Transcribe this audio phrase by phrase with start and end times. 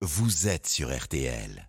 [0.00, 1.68] vous êtes sur RTL.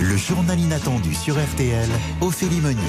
[0.00, 1.88] Le journal inattendu sur RTL,
[2.20, 2.82] Ophélie Meunier.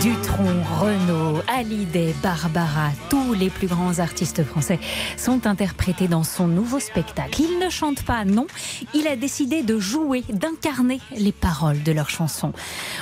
[0.00, 4.78] Dutron, Renault, Hallyday, Barbara, tous les plus grands artistes français
[5.16, 7.40] sont interprétés dans son nouveau spectacle.
[7.40, 8.46] Il ne chante pas, non,
[8.92, 12.52] il a décidé de jouer, d'incarner les paroles de leurs chansons.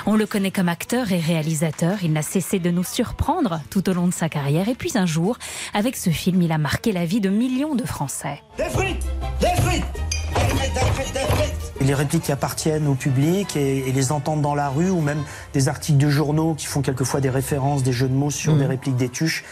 [0.05, 3.93] On le connaît comme acteur et réalisateur, il n'a cessé de nous surprendre tout au
[3.93, 5.37] long de sa carrière et puis un jour,
[5.73, 8.41] avec ce film, il a marqué la vie de millions de Français.
[8.57, 8.63] Des
[9.41, 9.64] Des
[11.85, 15.23] les répliques qui appartiennent au public et, et, les entendre dans la rue ou même
[15.53, 18.59] des articles de journaux qui font quelquefois des références, des jeux de mots sur mmh.
[18.59, 19.43] des répliques des tuches.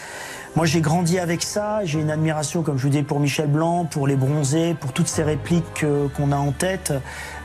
[0.56, 1.80] Moi, j'ai grandi avec ça.
[1.84, 5.08] J'ai une admiration, comme je vous dis, pour Michel Blanc, pour les bronzés, pour toutes
[5.08, 5.84] ces répliques
[6.16, 6.92] qu'on a en tête.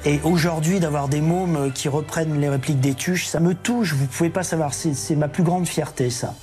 [0.06, 3.94] Et aujourd'hui, d'avoir des mômes qui reprennent les répliques des tuches, ça me touche.
[3.94, 4.76] Vous pouvez pas savoir.
[4.76, 6.36] C'est ma plus grande fierté, ça.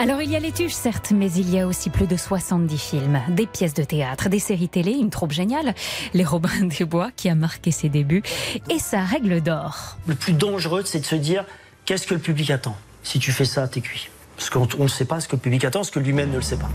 [0.00, 2.78] Alors il y a les tuches, certes, mais il y a aussi plus de 70
[2.78, 5.74] films, des pièces de théâtre, des séries télé, une troupe géniale,
[6.14, 8.22] Les Robins des Bois qui a marqué ses débuts,
[8.70, 9.98] et sa règle d'or.
[10.06, 11.44] Le plus dangereux, c'est de se dire
[11.84, 12.76] qu'est-ce que le public attend?
[13.02, 14.08] Si tu fais ça, t'es cuit.
[14.36, 16.42] Parce qu'on ne sait pas ce que le public attend, parce que lui-même ne le
[16.42, 16.70] sait pas.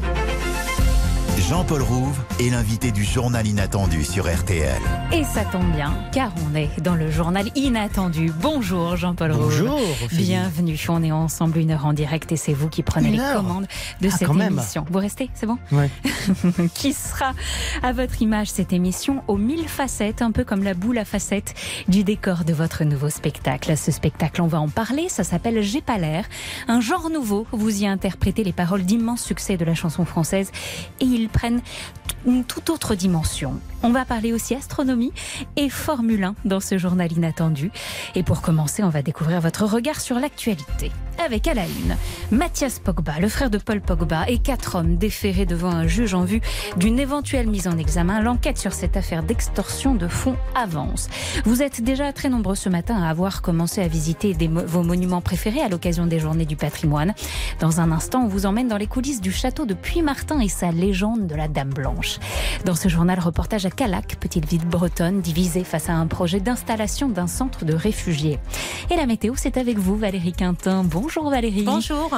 [1.39, 4.81] Jean-Paul Rouve est l'invité du journal inattendu sur RTL.
[5.11, 8.31] Et ça tombe bien, car on est dans le journal inattendu.
[8.39, 9.45] Bonjour Jean-Paul Rouve.
[9.45, 9.79] Bonjour.
[10.11, 10.77] Bienvenue.
[10.89, 13.37] On est ensemble une heure en direct et c'est vous qui prenez une les heure.
[13.37, 13.67] commandes
[14.01, 14.85] de ah, cette émission.
[14.89, 15.89] Vous restez, c'est bon ouais.
[16.73, 17.33] Qui sera
[17.81, 21.55] à votre image cette émission aux mille facettes, un peu comme la boule à facettes
[21.87, 23.75] du décor de votre nouveau spectacle.
[23.75, 26.25] Ce spectacle, on va en parler, ça s'appelle J'ai pas l'air.
[26.67, 30.51] Un genre nouveau, vous y interprétez les paroles d'immenses succès de la chanson française
[30.99, 31.61] et ils prennent
[32.25, 33.59] une toute autre dimension.
[33.81, 35.11] On va parler aussi astronomie
[35.57, 37.71] et Formule 1 dans ce journal inattendu.
[38.15, 40.91] Et pour commencer, on va découvrir votre regard sur l'actualité.
[41.23, 41.63] Avec à la
[42.31, 46.23] Mathias Pogba, le frère de Paul Pogba, et quatre hommes déférés devant un juge en
[46.23, 46.41] vue
[46.77, 48.21] d'une éventuelle mise en examen.
[48.21, 51.09] L'enquête sur cette affaire d'extorsion de fonds avance.
[51.45, 55.61] Vous êtes déjà très nombreux ce matin à avoir commencé à visiter vos monuments préférés
[55.61, 57.13] à l'occasion des journées du patrimoine.
[57.59, 60.71] Dans un instant, on vous emmène dans les coulisses du château de Puy-Martin et sa
[60.71, 62.12] légende de la Dame Blanche.
[62.65, 67.09] Dans ce journal, reportage à Calac, petite ville bretonne divisée face à un projet d'installation
[67.09, 68.39] d'un centre de réfugiés.
[68.91, 70.83] Et la météo, c'est avec vous, Valérie Quintin.
[70.83, 71.63] Bonjour Valérie.
[71.63, 72.09] Bonjour.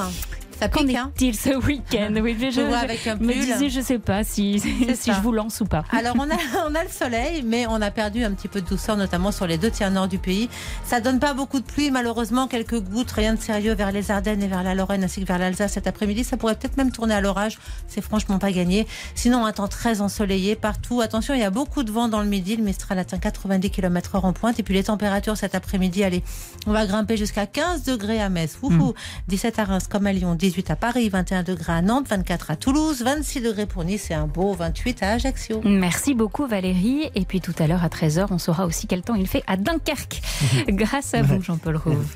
[0.59, 3.41] Ça Qu'en hein est-il ce week-end Oui, mais je, Je avec un me pull.
[3.41, 4.59] disais, je sais pas si,
[4.95, 5.83] si je vous lance ou pas.
[5.91, 6.35] Alors on a,
[6.69, 9.47] on a le soleil, mais on a perdu un petit peu de douceur, notamment sur
[9.47, 10.49] les deux tiers nord du pays.
[10.85, 14.41] Ça donne pas beaucoup de pluie, malheureusement, quelques gouttes, rien de sérieux vers les Ardennes
[14.43, 16.23] et vers la Lorraine ainsi que vers l'Alsace cet après-midi.
[16.23, 17.57] Ça pourrait peut-être même tourner à l'orage.
[17.87, 18.87] C'est franchement pas gagné.
[19.13, 21.01] Sinon, un temps très ensoleillé partout.
[21.01, 22.55] Attention, il y a beaucoup de vent dans le midi.
[22.55, 24.57] Le Mistral atteint 90 km/h en pointe.
[24.59, 26.23] Et puis les températures cet après-midi, allez,
[26.65, 28.93] on va grimper jusqu'à 15 degrés à Metz, Wouhou.
[29.27, 32.55] 17 à Reims comme à Lyon, 18 à Paris, 21 degrés à Nantes, 24 à
[32.55, 35.59] Toulouse, 26 degrés pour Nice et un beau 28 à Ajaccio.
[35.65, 37.09] Merci beaucoup Valérie.
[37.15, 39.57] Et puis tout à l'heure à 13h, on saura aussi quel temps il fait à
[39.57, 40.21] Dunkerque.
[40.67, 42.15] Grâce à vous, Jean-Paul Rouve.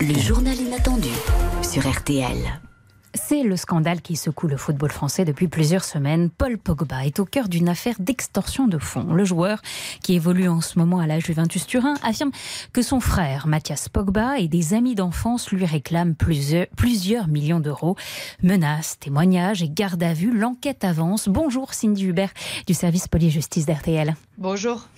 [0.00, 1.10] Le journal inattendu
[1.62, 2.36] sur RTL.
[3.16, 6.28] C'est le scandale qui secoue le football français depuis plusieurs semaines.
[6.28, 9.14] Paul Pogba est au cœur d'une affaire d'extorsion de fonds.
[9.14, 9.62] Le joueur,
[10.02, 12.30] qui évolue en ce moment à la Juventus Turin, affirme
[12.72, 17.96] que son frère, Mathias Pogba, et des amis d'enfance lui réclament plusieurs, plusieurs millions d'euros.
[18.42, 21.28] Menaces, témoignages et garde à vue, l'enquête avance.
[21.28, 22.32] Bonjour Cindy Hubert
[22.66, 24.14] du service police-justice d'RTL.
[24.36, 24.88] Bonjour.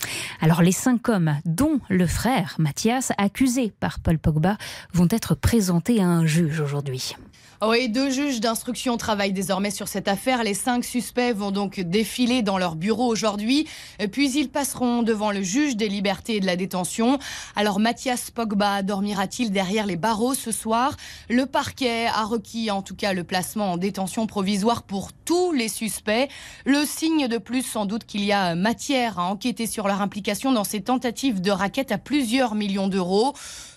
[0.41, 4.59] Alors les cinq hommes, dont le frère Mathias, accusés par Paul Pogba,
[4.93, 7.15] vont être présentés à un juge aujourd'hui.
[7.61, 10.45] Oui, deux juges d'instruction travaillent désormais sur cette affaire.
[10.45, 13.67] Les cinq suspects vont donc défiler dans leur bureau aujourd'hui,
[14.13, 17.19] puis ils passeront devant le juge des libertés et de la détention.
[17.57, 20.97] Alors Mathias Pogba dormira-t-il derrière les barreaux ce soir?
[21.29, 25.69] Le parquet a requis en tout cas le placement en détention provisoire pour tous les
[25.69, 26.29] suspects.
[26.65, 30.53] Le signe de plus sans doute qu'il y a matière à enquêter sur leur implication
[30.53, 33.35] dans ces tentatives de raquettes à plusieurs millions d'euros.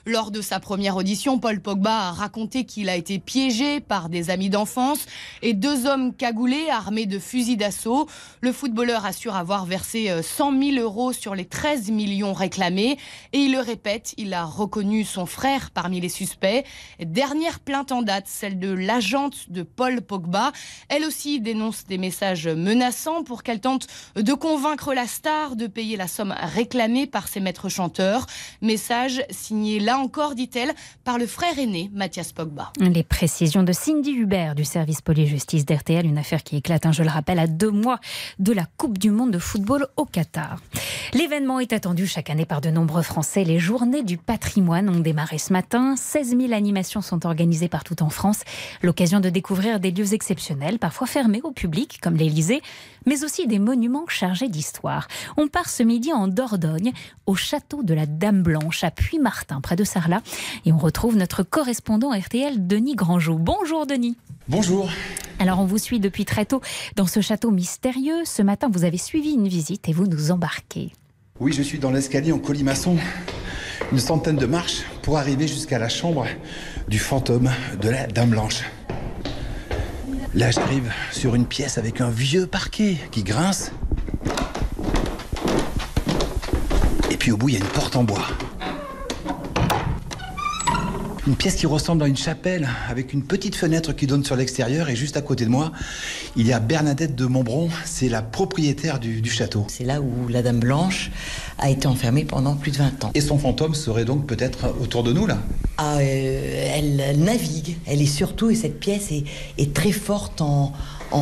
[0.08, 4.32] Lors de sa première audition, Paul Pogba a raconté qu'il a été piégé par des
[4.32, 5.06] amis d'enfance
[5.44, 8.08] et deux hommes cagoulés armés de fusils d'assaut.
[8.42, 12.98] Le footballeur assure avoir versé 100 000 euros sur les 13 millions réclamés
[13.32, 16.66] et il le répète, il a reconnu son frère parmi les suspects.
[17.00, 20.52] Dernière plainte en date, celle de l'agente de Paul Pogba.
[20.90, 25.96] Elle aussi dénonce des messages menaçants pour qu'elle tente de convaincre la star de payer
[25.96, 28.26] la somme réclamée par ses maîtres chanteurs.
[28.62, 30.74] Message signé encore, dit-elle,
[31.04, 32.72] par le frère aîné, Mathias Pogba.
[32.80, 37.04] Les précisions de Cindy Hubert du service police-justice d'RTL, une affaire qui éclate, hein, je
[37.04, 38.00] le rappelle, à deux mois
[38.40, 40.58] de la Coupe du Monde de football au Qatar.
[41.14, 43.44] L'événement est attendu chaque année par de nombreux Français.
[43.44, 45.96] Les journées du patrimoine ont démarré ce matin.
[45.96, 48.42] 16 000 animations sont organisées partout en France.
[48.82, 52.62] L'occasion de découvrir des lieux exceptionnels, parfois fermés au public, comme l'Élysée,
[53.06, 55.08] mais aussi des monuments chargés d'histoire.
[55.38, 56.94] On part ce midi en Dordogne,
[57.26, 60.22] au château de la Dame Blanche, à Puy-Martin, près de Sarlat.
[60.66, 63.38] Et on retrouve notre correspondant RTL, Denis Grandjou.
[63.38, 64.18] Bonjour Denis.
[64.48, 64.90] Bonjour.
[65.40, 66.62] Alors on vous suit depuis très tôt
[66.96, 68.26] dans ce château mystérieux.
[68.26, 70.92] Ce matin, vous avez suivi une visite et vous nous embarquez.
[71.40, 72.98] Oui, je suis dans l'escalier en colimaçon.
[73.92, 76.28] Une centaine de marches pour arriver jusqu'à la chambre
[76.88, 77.50] du fantôme
[77.82, 78.64] de la Dame Blanche.
[80.34, 83.74] Là, j'arrive sur une pièce avec un vieux parquet qui grince.
[87.12, 88.26] Et puis au bout, il y a une porte en bois.
[91.28, 94.90] Une pièce qui ressemble à une chapelle, avec une petite fenêtre qui donne sur l'extérieur.
[94.90, 95.74] Et juste à côté de moi,
[96.38, 99.66] il y a Bernadette de Montbron, c'est la propriétaire du, du château.
[99.68, 101.12] C'est là où la Dame Blanche
[101.60, 103.12] a été enfermée pendant plus de 20 ans.
[103.16, 105.40] Et son fantôme serait donc peut-être autour de nous, là
[105.84, 107.76] Ah, euh, elle, elle navigue.
[107.88, 109.24] Elle est surtout, et cette pièce est,
[109.58, 110.74] est très forte en,
[111.12, 111.18] en,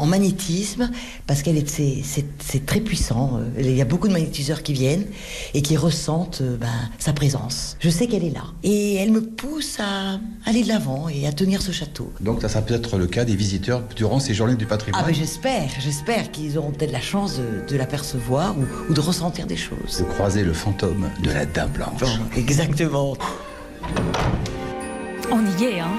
[0.00, 0.90] en magnétisme,
[1.26, 3.38] parce qu'elle est, c'est, c'est- c'est très puissant.
[3.58, 5.04] Euh, Il y a beaucoup de magnétiseurs qui viennent
[5.52, 6.66] et qui ressentent euh, ben,
[6.98, 7.76] sa présence.
[7.80, 8.44] Je sais qu'elle est là.
[8.62, 12.10] Et elle me pousse à aller de l'avant et à tenir ce château.
[12.20, 15.04] Donc ça sera peut-être le cas des visiteurs durant ces journées du Ah patrimoine.
[15.04, 19.46] ben j'espère, j'espère qu'ils auront peut-être la chance de, de l'apercevoir ou, ou de ressentir
[19.46, 19.98] des choses.
[19.98, 22.00] de croiser le fantôme de la Dame Blanche.
[22.00, 23.14] Bon, exactement.
[25.32, 25.90] On y est, hein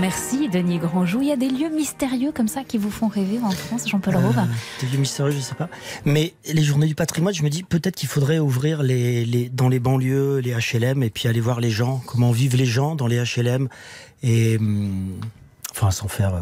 [0.00, 1.22] Merci Denis Grandjou.
[1.22, 4.16] Il y a des lieux mystérieux comme ça qui vous font rêver en France, Jean-Paul
[4.16, 4.42] Rouve Euh,
[4.80, 5.68] des lieux mystérieux, je sais pas.
[6.04, 9.68] Mais les journées du patrimoine, je me dis peut-être qu'il faudrait ouvrir les, les, dans
[9.68, 13.06] les banlieues, les HLM, et puis aller voir les gens, comment vivent les gens dans
[13.06, 13.68] les HLM.
[14.24, 15.14] Et hum,
[15.70, 16.34] enfin, sans faire.
[16.34, 16.40] euh,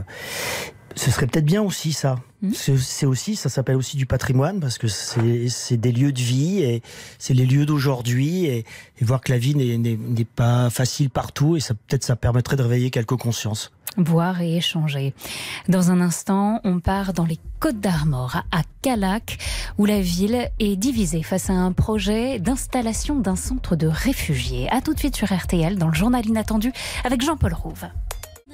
[0.97, 2.17] ce serait peut-être bien aussi ça.
[2.53, 6.59] C'est c'est aussi, ça s'appelle aussi du patrimoine parce que c'est des lieux de vie
[6.63, 6.83] et
[7.19, 8.59] c'est les lieux d'aujourd'hui et,
[9.01, 12.63] et voir que la vie n'est- pas facile partout et ça peut-être ça permettrait de
[12.63, 13.73] réveiller quelques consciences.
[13.97, 15.15] Boire et échanger.
[15.69, 19.39] Dans un instant, on part dans les Côtes d'Armor, à Calac,
[19.79, 24.69] où la ville est divisée face à un projet d'installation d'un centre de réfugiés.
[24.71, 26.73] À tout de suite sur RTL, dans le journal inattendu,
[27.05, 27.85] avec Jean-Paul Rouve.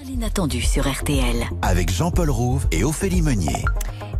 [0.06, 1.44] L'inattendu sur RTL.
[1.60, 3.64] Avec Jean-Paul Rouve et Ophélie Meunier.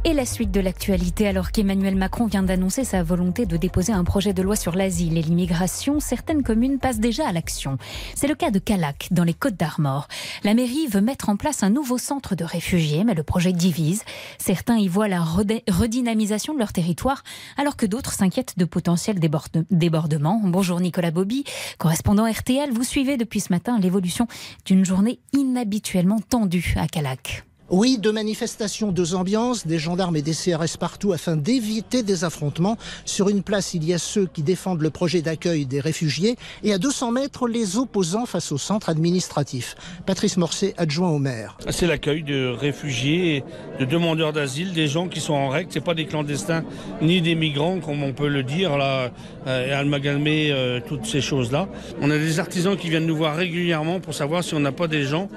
[0.07, 4.03] Et la suite de l'actualité, alors qu'Emmanuel Macron vient d'annoncer sa volonté de déposer un
[4.03, 7.77] projet de loi sur l'asile et l'immigration, certaines communes passent déjà à l'action.
[8.15, 10.09] C'est le cas de Calac, dans les Côtes d'Armor.
[10.43, 14.03] La mairie veut mettre en place un nouveau centre de réfugiés, mais le projet divise.
[14.39, 17.23] Certains y voient la redynamisation de leur territoire,
[17.59, 20.41] alors que d'autres s'inquiètent de potentiels déborde- débordements.
[20.43, 21.45] Bonjour Nicolas Bobby,
[21.77, 22.73] correspondant RTL.
[22.73, 24.29] Vous suivez depuis ce matin l'évolution
[24.65, 27.45] d'une journée inhabituellement tendue à Calac.
[27.71, 32.77] Oui, deux manifestations, deux ambiances, des gendarmes et des CRS partout afin d'éviter des affrontements.
[33.05, 36.35] Sur une place, il y a ceux qui défendent le projet d'accueil des réfugiés
[36.65, 39.77] et à 200 mètres, les opposants face au centre administratif.
[40.05, 41.57] Patrice Morcet, adjoint au maire.
[41.69, 43.45] C'est l'accueil de réfugiés,
[43.79, 45.71] de demandeurs d'asile, des gens qui sont en règle.
[45.73, 46.65] C'est pas des clandestins
[47.01, 49.13] ni des migrants, comme on peut le dire là,
[49.47, 51.69] euh, et amalgamer euh, toutes ces choses-là.
[52.01, 54.89] On a des artisans qui viennent nous voir régulièrement pour savoir si on n'a pas
[54.89, 55.29] des gens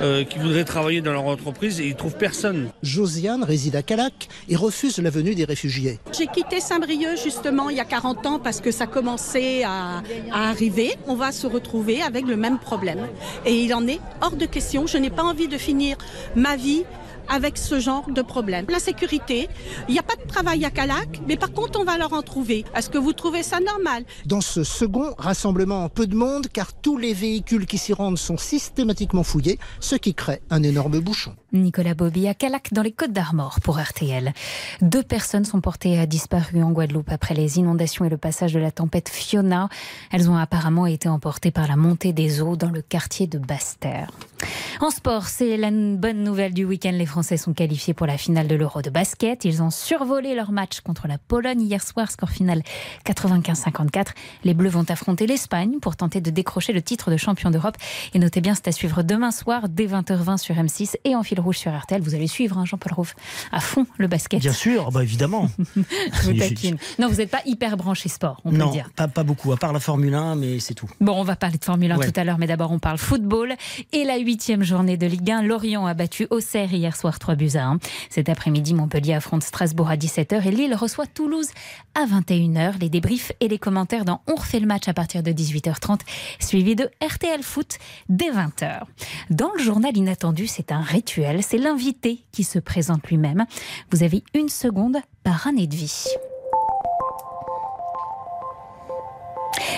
[0.00, 2.70] euh, qui voudraient travailler dans leur entreprise et ils trouvent personne.
[2.82, 5.98] Josiane réside à Calac et refuse la venue des réfugiés.
[6.16, 10.02] J'ai quitté Saint-Brieuc justement il y a 40 ans parce que ça commençait à,
[10.32, 10.94] à arriver.
[11.06, 13.08] On va se retrouver avec le même problème.
[13.44, 14.86] Et il en est hors de question.
[14.86, 15.96] Je n'ai pas envie de finir
[16.36, 16.84] ma vie
[17.28, 18.66] avec ce genre de problème.
[18.68, 19.48] La sécurité,
[19.88, 22.22] il n'y a pas de travail à Calac, mais par contre on va leur en
[22.22, 22.64] trouver.
[22.74, 24.04] Est-ce que vous trouvez ça normal?
[24.26, 28.36] Dans ce second rassemblement, peu de monde car tous les véhicules qui s'y rendent sont
[28.36, 31.34] systématiquement fouillés, ce qui crée un énorme bouchon.
[31.52, 34.32] Nicolas Bobby à Calac dans les Côtes d'Armor pour RTL.
[34.80, 38.58] Deux personnes sont portées à disparu en Guadeloupe après les inondations et le passage de
[38.58, 39.68] la tempête Fiona.
[40.10, 44.10] Elles ont apparemment été emportées par la montée des eaux dans le quartier de Basse-Terre.
[44.80, 46.90] En sport, c'est la bonne nouvelle du week-end.
[46.92, 49.44] Les Français sont qualifiés pour la finale de l'Euro de basket.
[49.44, 52.62] Ils ont survolé leur match contre la Pologne hier soir, score final
[53.06, 54.08] 95-54.
[54.44, 57.76] Les Bleus vont affronter l'Espagne pour tenter de décrocher le titre de champion d'Europe.
[58.14, 61.40] Et notez bien, c'est à suivre demain soir dès 20h20 sur M6 et en fil
[61.42, 62.02] rouge sur RTL.
[62.02, 63.14] Vous allez suivre, hein, Jean-Paul Rouve,
[63.52, 64.40] à fond le basket.
[64.40, 65.48] Bien sûr, bah évidemment.
[66.24, 66.76] Vous taquine.
[66.98, 68.90] Non, vous n'êtes pas hyper branché sport, on peut non, le dire.
[68.96, 70.88] Pas, pas beaucoup, à part la Formule 1, mais c'est tout.
[71.00, 72.10] Bon, on va parler de Formule 1 Ouais.
[72.10, 73.54] tout à l'heure, mais d'abord on parle football
[73.92, 77.34] et la huitième journée journée de Ligue 1, Lorient a battu Auxerre hier soir 3
[77.34, 77.78] buts à 1.
[78.08, 81.50] Cet après-midi, Montpellier affronte Strasbourg à 17h et Lille reçoit Toulouse
[81.94, 82.80] à 21h.
[82.80, 86.00] Les débriefs et les commentaires dans On refait le match à partir de 18h30,
[86.40, 87.76] suivi de RTL Foot
[88.08, 88.80] dès 20h.
[89.28, 93.46] Dans le journal inattendu, c'est un rituel, c'est l'invité qui se présente lui-même.
[93.90, 96.04] Vous avez une seconde par année de vie.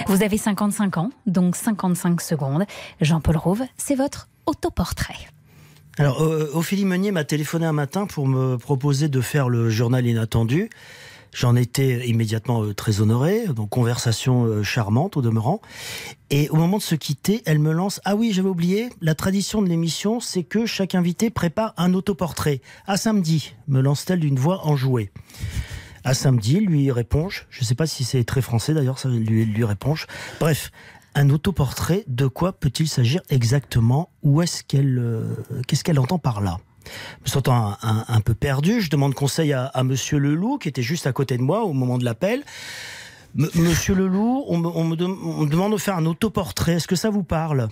[0.06, 2.64] Vous avez 55 ans, donc 55 secondes.
[3.00, 5.14] Jean-Paul Rouve, c'est votre autoportrait.
[5.98, 10.04] Alors, euh, Ophélie Meunier m'a téléphoné un matin pour me proposer de faire le journal
[10.04, 10.68] inattendu.
[11.34, 15.60] J'en étais immédiatement euh, très honoré, donc conversation euh, charmante au demeurant.
[16.30, 19.60] Et au moment de se quitter, elle me lance Ah oui, j'avais oublié, la tradition
[19.60, 22.60] de l'émission, c'est que chaque invité prépare un autoportrait.
[22.86, 25.10] À samedi, me lance-t-elle d'une voix enjouée.
[26.04, 29.44] À samedi, lui réponge, je ne sais pas si c'est très français d'ailleurs, ça lui,
[29.44, 30.06] lui réponge.
[30.38, 30.70] Bref,
[31.16, 34.10] un autoportrait, de quoi peut-il s'agir exactement?
[34.22, 35.34] Où est-ce qu'elle, euh,
[35.66, 36.58] qu'est-ce qu'elle entend par là?
[37.22, 41.12] Me sentant un, peu perdu, je demande conseil à, Monsieur Leloup, qui était juste à
[41.12, 42.44] côté de moi au moment de l'appel.
[43.34, 46.74] Monsieur Leloup, on me, on, me on me, demande de faire un autoportrait.
[46.74, 47.68] Est-ce que ça vous parle?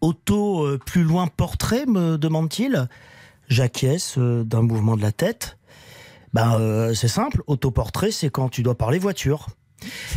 [0.00, 2.88] Auto euh, plus loin portrait, me demande-t-il.
[3.48, 5.58] J'acquiesce euh, d'un mouvement de la tête.
[6.32, 9.48] Ben, euh, c'est simple, autoportrait, c'est quand tu dois parler voiture.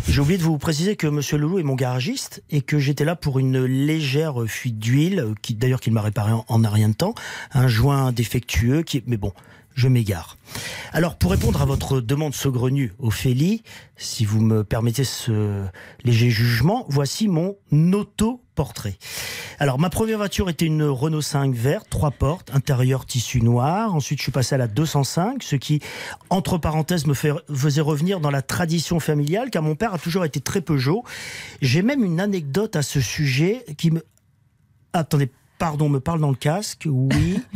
[0.07, 3.15] J'ai oublié de vous préciser que Monsieur Leloup est mon garagiste et que j'étais là
[3.15, 7.15] pour une légère fuite d'huile, qui d'ailleurs qu'il m'a réparé en, en, rien de temps,
[7.53, 9.33] un joint défectueux, qui, mais bon,
[9.79, 10.37] je m'égare.
[10.91, 13.63] Alors, pour répondre à votre demande saugrenue, Ophélie,
[13.95, 15.63] si vous me permettez ce
[16.03, 18.97] léger jugement, voici mon auto-portrait.
[19.57, 23.95] Alors, ma première voiture était une Renault 5 verte, trois portes, intérieur tissu noir.
[23.95, 25.79] Ensuite, je suis passé à la 205, ce qui,
[26.29, 30.41] entre parenthèses, me faisait revenir dans la tradition familiale, car mon père a toujours été
[30.41, 31.03] très Peugeot.
[31.61, 34.03] J'ai même une anecdote à ce sujet qui me...
[34.91, 37.39] Attendez, pardon, me parle dans le casque, oui.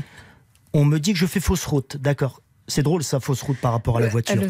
[0.73, 1.97] On me dit que je fais fausse route.
[1.97, 2.41] D'accord.
[2.67, 4.41] C'est drôle ça, fausse route par rapport à la voiture.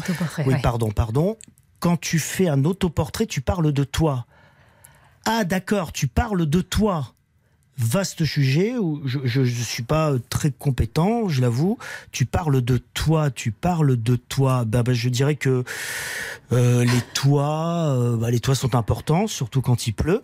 [0.46, 1.36] oui, pardon, pardon.
[1.80, 4.26] Quand tu fais un autoportrait, tu parles de toi.
[5.26, 7.12] Ah, d'accord, tu parles de toi.
[7.76, 11.76] Vaste sujet où je ne suis pas très compétent, je l'avoue.
[12.12, 14.64] Tu parles de toi, tu parles de toi.
[14.64, 15.64] Bah, bah je dirais que
[16.52, 20.22] euh, les toits, euh, bah, les toits sont importants, surtout quand il pleut.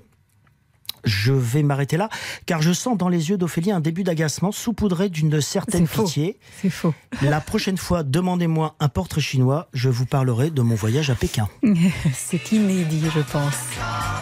[1.05, 2.09] Je vais m'arrêter là,
[2.47, 6.39] car je sens dans les yeux d'Ophélie un début d'agacement saupoudré d'une certaine pitié.
[6.61, 6.95] C'est faux.
[7.23, 11.49] La prochaine fois, demandez-moi un portrait chinois, je vous parlerai de mon voyage à Pékin.
[12.15, 14.20] C'est inédit, je pense.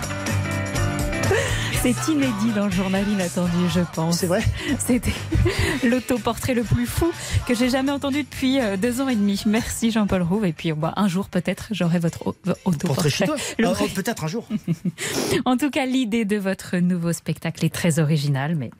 [1.81, 4.19] C'est inédit dans le journal inattendu, je pense.
[4.19, 4.43] C'est vrai
[4.79, 5.13] C'était
[5.89, 7.07] l'autoportrait le plus fou
[7.47, 9.41] que j'ai jamais entendu depuis euh, deux ans et demi.
[9.47, 10.45] Merci Jean-Paul Rouve.
[10.45, 13.27] Et puis bah, un jour peut-être j'aurai votre autoportrait.
[13.65, 14.49] Oh, peut-être un jour.
[15.45, 18.71] en tout cas, l'idée de votre nouveau spectacle est très originale, mais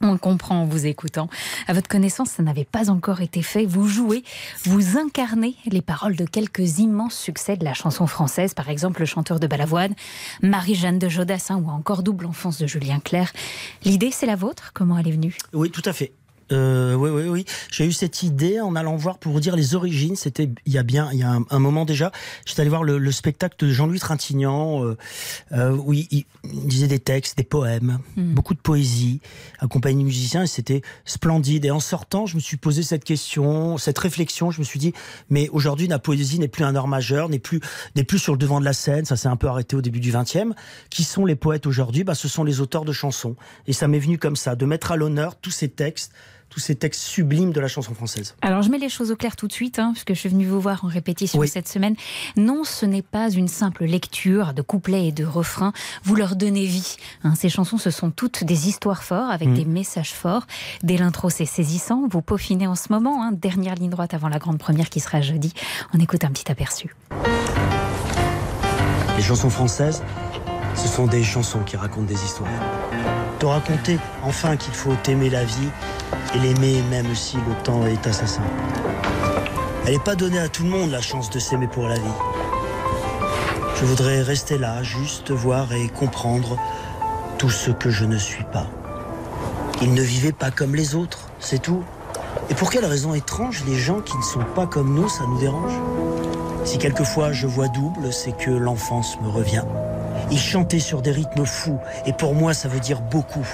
[0.00, 1.28] on comprend en vous écoutant.
[1.66, 3.64] À votre connaissance, ça n'avait pas encore été fait.
[3.64, 4.24] Vous jouez,
[4.64, 9.06] vous incarnez les paroles de quelques immenses succès de la chanson française, par exemple le
[9.06, 9.94] chanteur de Balavoine,
[10.42, 13.32] Marie-Jeanne de Jodassin ou encore Double enfance de Julien Clerc.
[13.84, 14.72] L'idée, c'est la vôtre?
[14.74, 15.36] Comment elle est venue?
[15.52, 16.12] Oui, tout à fait.
[16.52, 17.44] Euh, oui, oui, oui.
[17.70, 20.16] J'ai eu cette idée en allant voir pour vous dire les origines.
[20.16, 22.12] C'était il y a bien, il y a un, moment déjà.
[22.44, 24.96] J'étais allé voir le, le spectacle de Jean-Louis Trintignant euh,
[25.52, 28.34] euh, où il, il, disait des textes, des poèmes, mm.
[28.34, 29.20] beaucoup de poésie,
[29.58, 31.64] accompagné de musiciens, et c'était splendide.
[31.64, 34.50] Et en sortant, je me suis posé cette question, cette réflexion.
[34.50, 34.92] Je me suis dit,
[35.30, 37.60] mais aujourd'hui, la poésie n'est plus un art majeur, n'est plus,
[37.96, 39.04] n'est plus sur le devant de la scène.
[39.04, 40.54] Ça s'est un peu arrêté au début du XXe.
[40.90, 42.04] Qui sont les poètes aujourd'hui?
[42.04, 43.34] Bah, ce sont les auteurs de chansons.
[43.66, 46.12] Et ça m'est venu comme ça, de mettre à l'honneur tous ces textes
[46.48, 48.34] tous ces textes sublimes de la chanson française.
[48.42, 50.46] Alors je mets les choses au clair tout de suite, hein, puisque je suis venue
[50.46, 51.96] vous voir en répétition cette semaine.
[52.36, 55.72] Non, ce n'est pas une simple lecture de couplets et de refrains.
[56.04, 56.96] Vous leur donnez vie.
[57.24, 57.34] Hein.
[57.34, 59.54] Ces chansons, ce sont toutes des histoires fortes, avec mmh.
[59.54, 60.46] des messages forts.
[60.82, 62.06] Dès l'intro, c'est saisissant.
[62.08, 63.22] Vous peaufinez en ce moment.
[63.22, 65.52] Hein, dernière ligne droite avant la grande première qui sera jeudi.
[65.92, 66.94] On écoute un petit aperçu.
[69.16, 70.02] Les chansons françaises,
[70.74, 73.15] ce sont des chansons qui racontent des histoires.
[73.38, 75.68] Te raconter enfin qu'il faut aimer la vie
[76.34, 78.42] et l'aimer même si le temps est assassin.
[79.84, 82.16] Elle n'est pas donnée à tout le monde la chance de s'aimer pour la vie.
[83.78, 86.56] Je voudrais rester là, juste voir et comprendre
[87.36, 88.66] tout ce que je ne suis pas.
[89.82, 91.84] Il ne vivait pas comme les autres, c'est tout.
[92.48, 95.38] Et pour quelle raison étrange les gens qui ne sont pas comme nous, ça nous
[95.38, 95.72] dérange?
[96.64, 99.64] Si quelquefois je vois double, c'est que l'enfance me revient.
[100.30, 103.46] Il chantait sur des rythmes fous, et pour moi ça veut dire beaucoup.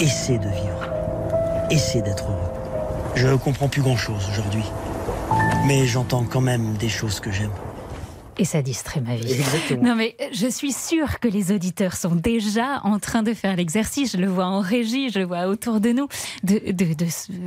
[0.00, 0.88] Essaie de vivre.
[1.70, 2.50] Essaie d'être heureux.
[3.14, 4.64] Je comprends plus grand chose aujourd'hui.
[5.66, 7.50] Mais j'entends quand même des choses que j'aime.
[8.40, 9.32] Et ça distrait ma vie.
[9.32, 9.82] Exactement.
[9.84, 14.12] Non, mais je suis sûre que les auditeurs sont déjà en train de faire l'exercice.
[14.12, 16.08] Je le vois en régie, je le vois autour de nous,
[16.42, 17.06] de, de, de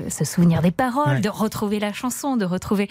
[0.10, 1.20] se souvenir des paroles, Ouais.
[1.20, 2.88] de retrouver la chanson, de retrouver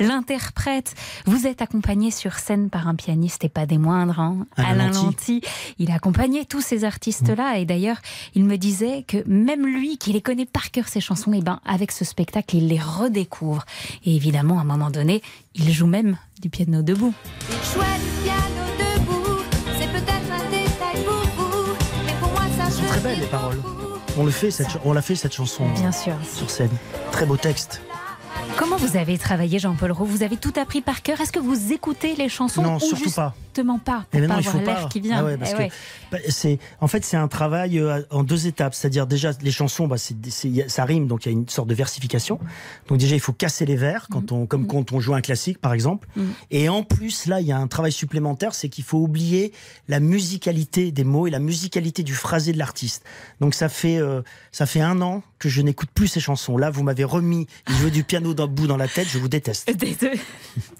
[0.00, 0.94] l'interprète.
[1.26, 4.86] Vous êtes accompagné sur scène par un pianiste et pas des moindres, hein, Alain Alain
[4.92, 5.04] Lanty.
[5.04, 5.40] Lanty.
[5.78, 7.58] Il a accompagné tous ces artistes-là.
[7.58, 7.98] Et d'ailleurs,
[8.34, 11.60] il me disait que même lui, qui les connaît par cœur, ces chansons, et ben,
[11.66, 13.64] avec ce spectacle, il les redécouvre.
[14.04, 15.22] Et évidemment, à un moment donné,
[15.54, 17.14] il joue même du piano debout.
[17.72, 17.86] Chouette
[18.22, 19.42] piano debout,
[19.78, 21.72] c'est peut-être un détail pour vous,
[22.04, 23.60] mais pour moi ça C'est très belle les paroles.
[24.18, 26.14] On le fait, cette, ch- on l'a fait cette chanson Bien sûr.
[26.24, 26.70] sur scène.
[27.12, 27.82] Très beau texte.
[28.58, 30.06] Comment vous avez travaillé, Jean-Paul Roux?
[30.06, 33.10] Vous avez tout appris par cœur Est-ce que vous écoutez les chansons Non, ou surtout
[33.10, 33.34] pas.
[33.48, 35.18] justement pas Mais Pour pas il faut avoir l'air qui vient?
[35.20, 35.70] Ah ouais, parce Eh que ouais.
[36.10, 38.74] bah, c'est, en fait, c'est un travail euh, en deux étapes.
[38.74, 41.68] C'est-à-dire déjà les chansons, bah, c'est, c'est- ça rime, donc il y a une sorte
[41.68, 42.38] de versification.
[42.88, 45.58] Donc déjà, il faut casser les vers, quand on, comme quand on joue un classique,
[45.60, 46.08] par exemple.
[46.16, 46.32] Mhm.
[46.50, 49.52] Et en plus, là, il y a un travail supplémentaire, c'est qu'il faut oublier
[49.88, 53.04] la musicalité des mots et la musicalité du phrasé de l'artiste.
[53.40, 56.56] Donc ça fait, euh, ça fait un an que je n'écoute plus ces chansons.
[56.56, 59.70] Là, vous m'avez remis jouer du piano d'un bout dans la tête, je vous déteste.
[59.78, 60.18] Désolé,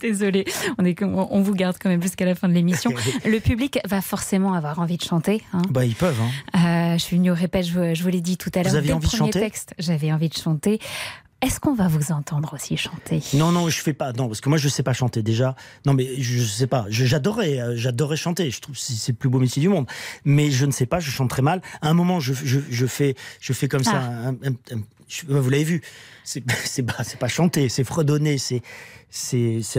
[0.01, 0.45] désolé.
[0.79, 2.93] On, est, on vous garde quand même jusqu'à la fin de l'émission.
[3.27, 5.43] Le public va forcément avoir envie de chanter.
[5.53, 5.63] hein.
[5.71, 6.19] Bah, ils peuvent.
[6.55, 6.93] Hein.
[6.95, 8.73] Euh, je suis venue au répète, je, vous- je vous l'ai dit tout à l'heure.
[8.75, 10.79] Vous le envie de chanter j'avais envie de chanter.
[11.43, 13.21] Est-ce qu'on va vous entendre aussi chanter?
[13.35, 14.13] Non, non, je fais pas.
[14.15, 15.55] Non, parce que moi, je sais pas chanter déjà.
[15.85, 16.87] Non, mais je sais pas.
[16.89, 18.51] J'adorais, euh, j'adorais chanter.
[18.51, 19.87] Je trouve que c'est le plus beau métier du monde.
[20.25, 20.99] Mais je ne sais pas.
[20.99, 21.61] Je chante très mal.
[21.83, 23.93] À un moment, je, je, je fais, je fais comme ça.
[24.03, 24.29] Ah.
[24.29, 24.81] un- un-
[25.29, 25.83] vous l'avez vu.
[26.25, 26.41] C'est
[26.83, 28.39] pas, pas chanter, c'est fredonner.
[28.39, 28.63] C'est,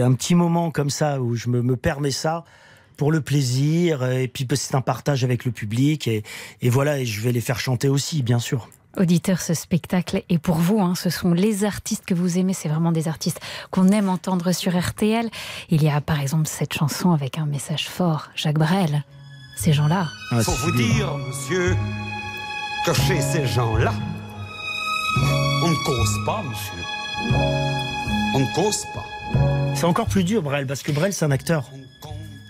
[0.02, 2.44] un petit moment comme ça où je me, me permets ça
[2.96, 4.04] pour le plaisir.
[4.10, 6.08] Et puis c'est un partage avec le public.
[6.08, 6.22] Et,
[6.62, 6.98] et voilà.
[6.98, 8.68] Et je vais les faire chanter aussi, bien sûr.
[8.96, 10.80] Auditeurs, ce spectacle est pour vous.
[10.80, 10.94] hein.
[10.96, 12.54] Ce sont les artistes que vous aimez.
[12.54, 13.38] C'est vraiment des artistes
[13.70, 15.28] qu'on aime entendre sur RTL.
[15.68, 18.30] Il y a par exemple cette chanson avec un message fort.
[18.34, 19.04] Jacques Brel.
[19.56, 20.08] Ces gens-là.
[20.30, 21.76] Ah, Faut vous dire, monsieur,
[22.86, 23.92] que chez ces gens-là,
[25.68, 26.82] on ne cause pas, monsieur.
[28.34, 29.04] On ne cause pas.
[29.74, 31.70] C'est encore plus dur, Brel, parce que Brel, c'est un acteur.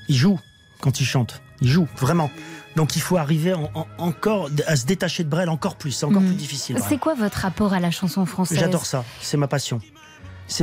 [0.09, 0.39] Il joue
[0.81, 1.43] quand il chante.
[1.61, 2.31] Il joue, vraiment.
[2.77, 5.91] Donc il faut arriver en- en- encore à se détacher de Brel encore plus.
[5.91, 6.79] C'est encore plus difficile.
[6.89, 8.59] C'est quoi votre rapport à la chanson française?
[8.61, 9.05] J'adore ça.
[9.21, 9.81] C'est ma passion.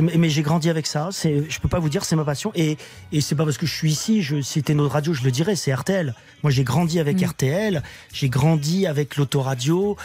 [0.02, 1.08] Mais j'ai grandi avec ça.
[1.12, 2.50] C'est, je peux pas vous dire, c'est ma passion.
[2.54, 2.76] Et,
[3.12, 4.22] et c'est pas parce que je suis ici.
[4.22, 5.54] Je, si c'était notre radio, je le dirais.
[5.56, 6.14] C'est RTL.
[6.42, 7.24] Moi, j'ai grandi avec Mm.
[7.26, 7.82] RTL.
[8.12, 9.96] J'ai grandi avec l'autoradio.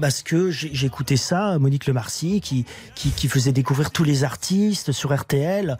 [0.00, 4.92] Parce que j'ai- j'écoutais ça, Monique Lemarcy, qui, qui, qui faisait découvrir tous les artistes
[4.92, 5.76] sur RTL.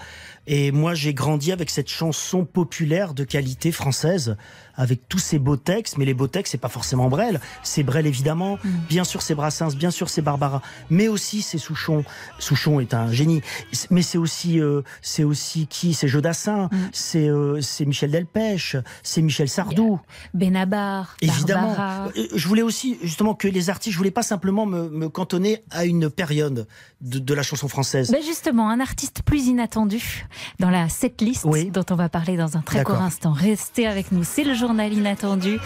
[0.51, 4.37] Et moi, j'ai grandi avec cette chanson populaire de qualité française,
[4.77, 5.99] avec tous ces beaux textes.
[5.99, 7.39] Mais les beaux textes, c'est pas forcément Brel.
[7.63, 8.59] C'est Brel, évidemment.
[8.89, 9.75] Bien sûr, c'est Brassens.
[9.77, 10.63] Bien sûr, c'est Barbara.
[10.89, 12.03] Mais aussi, c'est Souchon.
[12.39, 13.43] Souchon est un génie.
[13.91, 15.93] Mais c'est aussi, euh, c'est aussi qui?
[15.93, 16.71] C'est Jodassin.
[16.93, 18.77] C'est, euh, c'est Michel Delpech.
[19.03, 20.01] C'est Michel Sardou.
[20.33, 21.75] Benabar, Évidemment.
[21.75, 22.09] Barbara.
[22.17, 25.63] Euh, Je voulais aussi, justement, que les artistes, je voulais pas simplement me, me cantonner
[25.71, 26.67] à une période
[27.03, 28.11] de, de la chanson française.
[28.11, 30.27] Ben justement, un artiste plus inattendu
[30.59, 33.33] dans la setlist dont on va parler dans un très court instant.
[33.33, 35.59] Restez avec nous, c'est le journal inattendu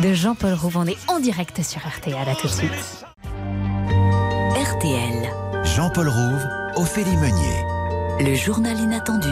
[0.00, 0.76] de Jean-Paul Rouve.
[0.76, 2.28] On est en direct sur RTL.
[2.28, 3.04] À tout de suite.
[4.54, 5.30] RTL.
[5.64, 6.46] Jean-Paul Rouve,
[6.76, 7.64] Ophélie Meunier.
[8.20, 9.28] Le journal inattendu.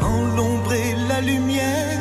[0.00, 2.00] Quand l'ombre et la lumière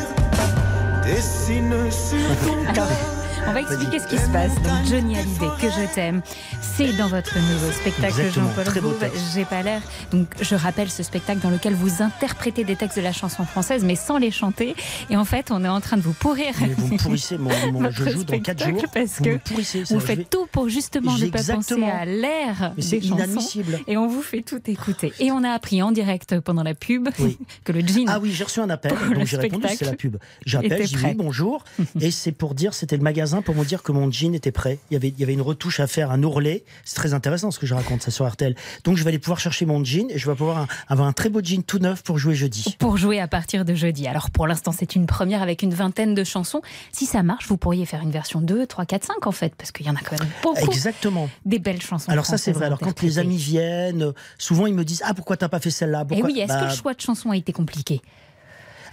[1.03, 3.22] dessinent sur ton corps.
[3.47, 4.53] On va expliquer ce qui se passe.
[4.62, 6.21] Donc Johnny Hallyday, que je t'aime,
[6.62, 9.06] c'est dans votre nouveau spectacle Jean-Paul Rouve.
[9.34, 9.82] J'ai pas l'air.
[10.12, 13.84] Donc je rappelle ce spectacle dans lequel vous interprétez des textes de la chanson française,
[13.84, 14.75] mais sans les chanter.
[15.10, 16.53] Et en fait, on est en train de vous pourrir.
[16.62, 17.49] Mais vous me pourrissez mon,
[17.91, 18.84] je joue dans 4 spectacle jours.
[18.93, 19.39] Parce vous que
[19.93, 23.79] vous je faites vais- tout pour justement ne pas penser à l'air c'est inadmissible.
[23.88, 25.13] Et on vous fait tout écouter.
[25.19, 27.10] Et on a appris en direct pendant la pub
[27.65, 28.06] que le jean.
[28.08, 30.17] Ah oui, j'ai reçu un appel, donc j'ai répondu, c'est la pub.
[30.45, 31.63] J'appelle, j'ai dit bonjour,
[31.99, 34.80] et c'est pour dire, c'était le magasin pour me dire que mon jean était prêt.
[34.91, 36.63] Il y avait, il y avait une retouche à faire, un ourlet.
[36.86, 38.56] C'est très intéressant ce que je raconte, ça sur RTL.
[38.84, 41.13] Donc je vais aller pouvoir chercher mon jean et je vais pouvoir un- avoir un
[41.13, 42.76] très beau jean tout neuf pour jouer jeudi.
[42.80, 44.08] pour jouer à partir de jeudi.
[44.08, 46.62] Alors pour l'instant, c'est une première avec une vingtaine de chansons.
[46.91, 49.72] Si ça marche, vous pourriez faire une version 2, 3, 4, 5 en fait, parce
[49.72, 50.60] qu'il y en a quand même beaucoup.
[50.65, 51.30] Exactement.
[51.46, 52.12] Des belles chansons.
[52.12, 52.65] Alors ça c'est vrai.
[52.65, 56.02] Alors quand les amis viennent, souvent ils me disent ah pourquoi t'as pas fait celle-là?
[56.02, 56.30] Et Pourquoi?
[56.30, 58.02] Eh oui, est-ce que Bah, le choix de chansons a été compliqué?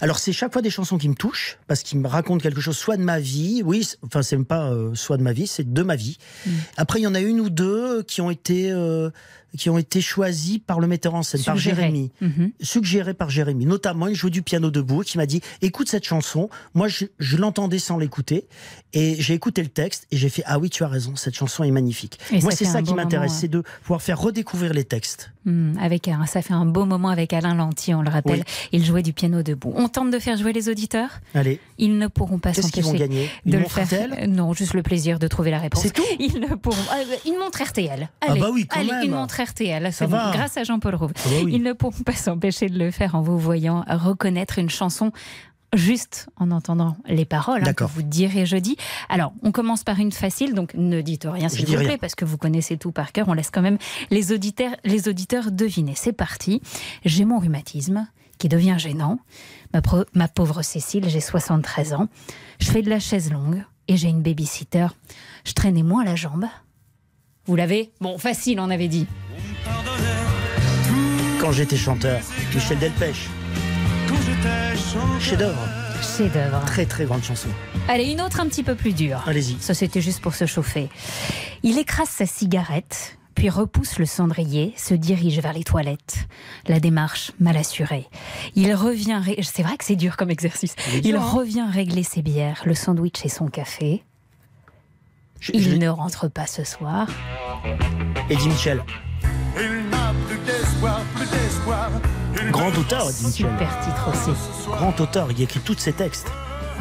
[0.01, 2.75] Alors c'est chaque fois des chansons qui me touchent parce qu'ils me racontent quelque chose,
[2.75, 5.71] soit de ma vie, oui, enfin c'est même pas euh, soit de ma vie, c'est
[5.71, 6.17] de ma vie.
[6.45, 6.49] Mm.
[6.77, 9.11] Après il y en a une ou deux qui ont été euh,
[9.57, 11.57] qui ont été choisis par le metteur en scène, par.
[11.57, 12.51] Jérémy, Mhm.
[12.61, 13.65] suggérés par Jérémy.
[13.65, 16.49] Notamment, il jouait du piano debout, qui m'a dit écoute cette chanson.
[16.73, 18.47] Moi, je, je l'entendais sans l'écouter,
[18.93, 21.63] et j'ai écouté le texte et j'ai fait ah oui, tu as raison, cette chanson
[21.63, 22.19] est magnifique.
[22.31, 25.31] Et Moi, c'est ça qui m'intéresse, c'est de pouvoir faire redécouvrir les textes.
[25.45, 28.39] Hmm, avec ça fait un beau moment avec Alain Lanty, on le rappelle.
[28.39, 28.69] Oui.
[28.73, 29.73] Il jouait du piano debout.
[29.75, 31.09] On tente de faire jouer les auditeurs.
[31.33, 31.59] Allez.
[31.79, 33.07] Ils ne pourront pas s'empêcher
[33.45, 34.27] de le faire.
[34.27, 35.81] Non, juste le plaisir de trouver la réponse.
[35.81, 36.77] C'est tout Ils ne pourront.
[36.93, 38.09] euh, une montre RTL.
[38.21, 39.03] Ah Allez, bah oui, quand allez, même.
[39.05, 39.91] une montre RTL.
[39.93, 40.31] Ça va.
[40.33, 41.11] grâce à Jean-Paul Rouve.
[41.15, 41.51] Ah bah oui.
[41.55, 45.11] Ils ne pourront pas s'empêcher de le faire en vous voyant reconnaître une chanson.
[45.73, 48.75] Juste en entendant les paroles hein, que vous direz jeudi.
[49.07, 51.97] Alors, on commence par une facile, donc ne dites rien s'il vous plaît, rien.
[51.97, 53.29] parce que vous connaissez tout par cœur.
[53.29, 53.77] On laisse quand même
[54.09, 55.93] les auditeurs, les auditeurs deviner.
[55.95, 56.61] C'est parti.
[57.05, 58.05] J'ai mon rhumatisme
[58.37, 59.19] qui devient gênant.
[59.73, 59.81] Ma,
[60.13, 62.09] ma pauvre Cécile, j'ai 73 ans.
[62.59, 64.87] Je fais de la chaise longue et j'ai une babysitter.
[65.45, 66.47] Je traînais moins la jambe.
[67.45, 67.91] Vous l'avez?
[68.01, 69.07] Bon, facile, on avait dit.
[71.41, 72.21] Quand j'étais chanteur,
[72.53, 73.27] Michel Delpech.
[75.19, 75.67] Chef-d'œuvre.
[76.01, 76.61] Chef-d'œuvre.
[76.65, 77.49] Très très grande chanson.
[77.87, 79.23] Allez, une autre un petit peu plus dure.
[79.27, 79.57] Allez-y.
[79.59, 80.89] Ça, c'était juste pour se chauffer.
[81.63, 86.27] Il écrase sa cigarette, puis repousse le cendrier, se dirige vers les toilettes.
[86.67, 88.07] La démarche mal assurée.
[88.55, 89.19] Il revient.
[89.23, 90.75] ré- C'est vrai que c'est dur comme exercice.
[91.03, 91.21] Il hein.
[91.21, 94.03] revient régler ses bières, le sandwich et son café.
[95.39, 97.07] Je- Il je- ne rentre pas ce soir.
[98.29, 98.83] Eddie Mitchell.
[99.59, 101.01] Il n'a plus d'espoir.
[102.51, 103.47] Grand auteur, Eddie Mitchell.
[103.51, 104.67] Super titre aussi.
[104.67, 106.27] Grand auteur, il écrit tous ses textes.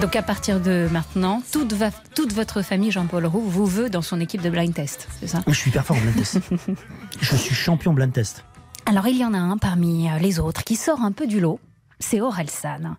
[0.00, 4.02] Donc à partir de maintenant, toute, va- toute votre famille, Jean-Paul Roux, vous veut dans
[4.02, 5.42] son équipe de blind test, c'est ça?
[5.46, 6.38] Je suis en blind test.
[7.20, 8.44] je suis champion blind test.
[8.87, 11.38] Alors il y en a un parmi euh, les autres qui sort un peu du
[11.38, 11.61] lot,
[11.98, 12.96] c'est Orelsan.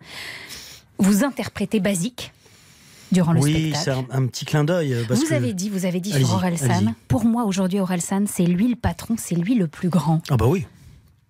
[0.99, 2.31] Vous interprétez Basique
[3.11, 4.05] durant le oui, c'est spectacle.
[4.11, 4.93] un, un petit clin d'œil.
[4.93, 6.93] euh, Vous que- avez dit, vous avez dit sur Orelsan.
[7.07, 10.21] Pour moi aujourd'hui Orelsan, c'est lui le patron, c'est lui le plus grand.
[10.29, 10.67] Ah bah oui.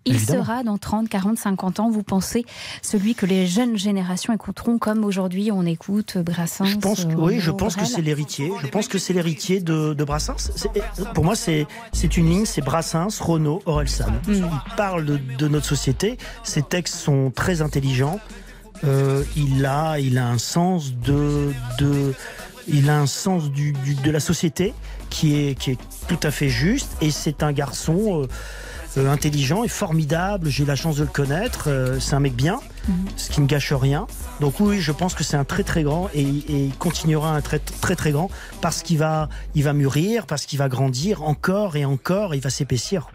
[0.05, 0.43] Il Évidemment.
[0.43, 2.43] sera dans 30, 40, 50 ans, vous pensez,
[2.81, 7.15] celui que les jeunes générations écouteront comme aujourd'hui on écoute Brassens Je pense, que- euh,
[7.17, 8.51] oui, je pense que c'est l'héritier.
[8.63, 10.51] Je pense que c'est l'héritier de, de Brassens.
[10.55, 10.69] C'est-
[11.13, 14.07] Pour moi, c'est c'est une ligne, c'est Brassens, Renaud, Orelsan.
[14.27, 14.33] Mm.
[14.33, 16.17] Il parle de, de notre société.
[16.43, 18.19] Ses textes sont très intelligents.
[18.83, 22.15] Euh, il a, il a un sens de, de
[22.67, 24.73] il a un sens du, du- de la société
[25.11, 26.91] qui est, qui est tout à fait juste.
[27.01, 28.23] Et c'est un garçon.
[28.23, 28.27] euh,
[28.97, 30.49] intelligent et formidable.
[30.49, 31.65] J'ai eu la chance de le connaître.
[31.67, 32.59] Euh, c'est un mec bien,
[33.15, 34.07] ce qui ne gâche rien.
[34.39, 37.41] Donc oui, je pense que c'est un très très grand et, et il continuera un
[37.41, 38.29] très très très grand
[38.61, 42.43] parce qu'il va, il va mûrir, parce qu'il va grandir encore et encore, et il
[42.43, 43.09] va s'épaissir.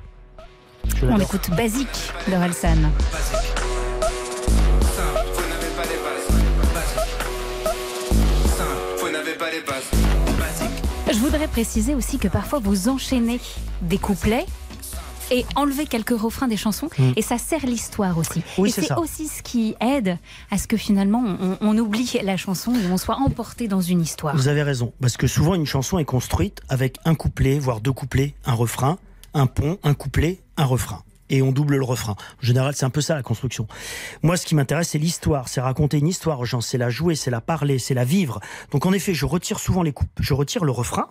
[1.02, 2.12] On écoute Basique
[9.50, 9.84] les bases.
[11.12, 13.40] Je voudrais préciser aussi que parfois vous enchaînez
[13.82, 14.46] des couplets
[15.30, 17.12] et enlevez quelques refrains des chansons Mm.
[17.16, 18.42] et ça sert l'histoire aussi.
[18.58, 20.18] Oui, et c'est aussi ce qui aide
[20.50, 24.00] à ce que finalement on, on oublie la chanson et on soit emporté dans une
[24.00, 24.36] histoire.
[24.36, 27.92] Vous avez raison, parce que souvent une chanson est construite avec un couplet, voire deux
[27.92, 28.98] couplets, un refrain,
[29.34, 31.02] un pont, un couplet, un refrain.
[31.30, 32.12] Et on double le refrain.
[32.12, 33.66] En général, c'est un peu ça la construction.
[34.22, 37.14] Moi, ce qui m'intéresse, c'est l'histoire, c'est raconter une histoire aux gens, c'est la jouer,
[37.16, 38.40] c'est la parler, c'est la vivre.
[38.70, 41.08] Donc en effet, je retire souvent les coupes, je retire le refrain.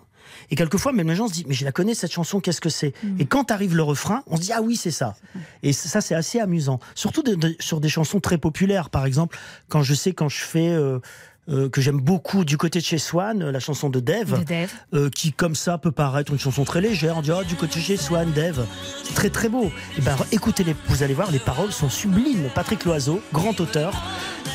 [0.50, 2.68] Et quelquefois, même les gens se disent, mais je la connais cette chanson, qu'est-ce que
[2.68, 2.92] c'est?
[3.18, 5.16] Et quand arrive le refrain, on se dit, ah oui, c'est ça.
[5.62, 6.80] Et ça, c'est assez amusant.
[6.94, 8.90] Surtout de- de- sur des chansons très populaires.
[8.90, 10.98] Par exemple, quand je sais, quand je fais, euh,
[11.48, 14.44] euh, que j'aime beaucoup du côté de chez Swan, euh, la chanson de Dave, De
[14.44, 14.72] Dave.
[14.94, 17.16] euh, qui comme ça peut paraître une chanson très légère.
[17.18, 18.32] On dit, oh, du côté de chez Swan.
[19.04, 19.70] C'est très très beau.
[19.96, 22.48] Et ben, écoutez, les, vous allez voir, les paroles sont sublimes.
[22.54, 23.92] Patrick Loiseau, grand auteur.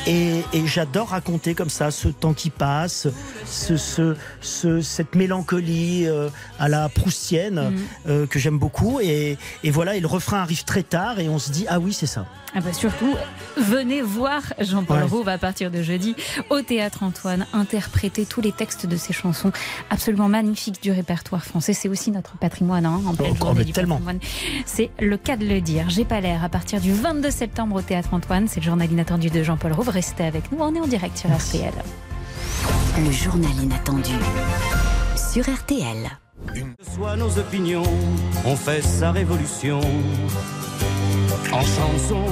[0.06, 3.06] Et, et j'adore raconter comme ça ce temps qui passe,
[3.46, 6.28] ce, ce, ce- cette mélancolie euh,
[6.58, 7.72] à la proustienne
[8.08, 8.98] euh, que j'aime beaucoup.
[9.00, 11.92] Et, et voilà, et le refrain arrive très tard et on se dit, ah oui,
[11.92, 12.26] c'est ça.
[12.54, 13.14] Ah bah surtout,
[13.56, 15.02] venez voir Jean-Paul Ouais.
[15.04, 16.14] Rouve à partir de jeudi
[16.50, 19.52] au Théâtre Antoine interpréter tous les textes de ses chansons
[19.90, 21.72] absolument magnifiques du répertoire français.
[21.72, 23.96] C'est aussi notre patrimoine hein, en pleine Oh, journée mais du tellement.
[23.96, 24.20] patrimoine.
[24.66, 25.88] C'est le cas de le dire.
[25.90, 28.48] J'ai pas l'air à partir du 22 septembre au Théâtre Antoine.
[28.48, 29.88] C'est le journal inattendu de Jean-Paul Rouve.
[29.88, 30.58] Restez avec nous.
[30.60, 31.72] On est en direct sur RTL.
[32.98, 34.12] Le journal inattendu
[35.16, 36.10] sur RTL.
[36.94, 37.84] Soit nos opinions,
[38.44, 39.80] on fait sa révolution
[41.52, 42.24] en chanson.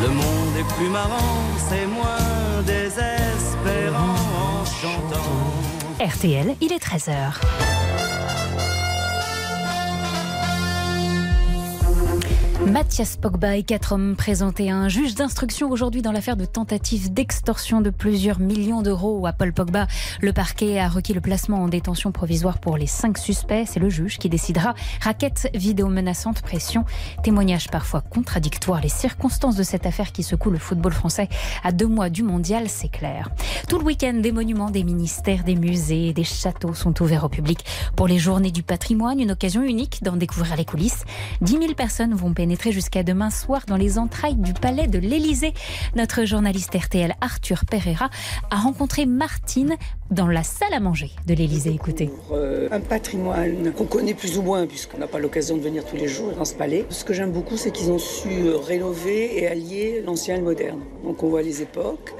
[0.00, 5.18] Le monde est plus marrant, c'est moins désespérant en chantant.
[6.00, 7.40] RTL, il est 13h.
[12.66, 17.12] Mathias Pogba et quatre hommes présentés à un juge d'instruction aujourd'hui dans l'affaire de tentative
[17.12, 19.86] d'extorsion de plusieurs millions d'euros à Paul Pogba.
[20.20, 23.64] Le parquet a requis le placement en détention provisoire pour les cinq suspects.
[23.64, 24.74] C'est le juge qui décidera.
[25.00, 26.84] Raquette, vidéo menaçante, pression,
[27.22, 28.80] témoignages parfois contradictoires.
[28.80, 31.28] Les circonstances de cette affaire qui secoue le football français
[31.62, 33.30] à deux mois du mondial, c'est clair.
[33.68, 37.64] Tout le week-end, des monuments, des ministères, des musées, des châteaux sont ouverts au public
[37.94, 39.20] pour les journées du patrimoine.
[39.20, 41.04] Une occasion unique d'en découvrir les coulisses.
[41.40, 45.52] 10 000 personnes vont pénétrer jusqu'à demain soir dans les entrailles du palais de l'Élysée.
[45.96, 48.10] Notre journaliste RTL Arthur Pereira
[48.50, 49.76] a rencontré Martine
[50.10, 51.70] dans la salle à manger de l'Élysée.
[51.74, 52.10] Écoutez.
[52.32, 55.96] Euh, un patrimoine qu'on connaît plus ou moins puisqu'on n'a pas l'occasion de venir tous
[55.96, 56.86] les jours dans ce palais.
[56.88, 60.44] Ce que j'aime beaucoup, c'est qu'ils ont su euh, rénover et allier l'ancien et le
[60.44, 60.80] moderne.
[61.04, 62.14] Donc on voit les époques.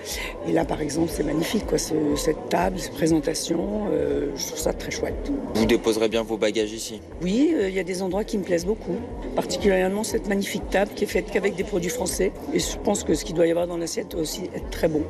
[0.46, 3.86] Et là, par exemple, c'est magnifique, quoi, ce- cette table, cette présentation.
[3.90, 5.30] euh, je trouve ça très chouette.
[5.54, 7.00] Vous déposerez bien vos bagages ici?
[7.22, 8.96] Oui, euh, il y a des endroits qui me plaisent beaucoup.
[9.34, 12.32] Particulièrement cette magnifique table qui est faite qu'avec des produits français.
[12.52, 14.88] Et je pense que ce qu'il doit y avoir dans l'assiette doit aussi être très
[14.88, 15.04] bon.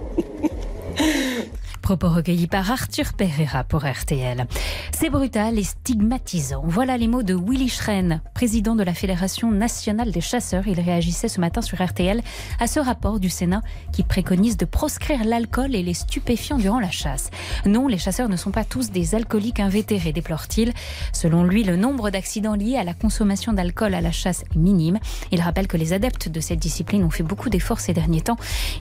[1.82, 4.46] Propos recueillis par Arthur Pereira pour RTL.
[4.92, 6.62] C'est brutal et stigmatisant.
[6.64, 10.66] Voilà les mots de Willy Schren, président de la Fédération nationale des chasseurs.
[10.66, 12.20] Il réagissait ce matin sur RTL
[12.60, 13.62] à ce rapport du Sénat
[13.92, 17.30] qui préconise de proscrire l'alcool et les stupéfiants durant la chasse.
[17.64, 20.72] Non, les chasseurs ne sont pas tous des alcooliques invétérés, déplore-t-il.
[21.12, 24.98] Selon lui, le nombre d'accidents liés à la consommation d'alcool à la chasse est minime.
[25.32, 28.36] Il rappelle que les adeptes de cette discipline ont fait beaucoup d'efforts ces derniers temps.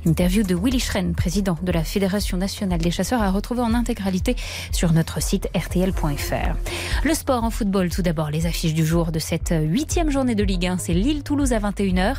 [0.06, 4.36] Interview de Willy Schren, président de la Fédération nationale des chasseurs, à retrouver en intégralité
[4.72, 6.56] sur notre site rtl.fr.
[7.04, 10.44] Le sport en football, tout d'abord, les affiches du jour de cette huitième journée de
[10.44, 12.18] Ligue 1, c'est Lille-Toulouse à 21h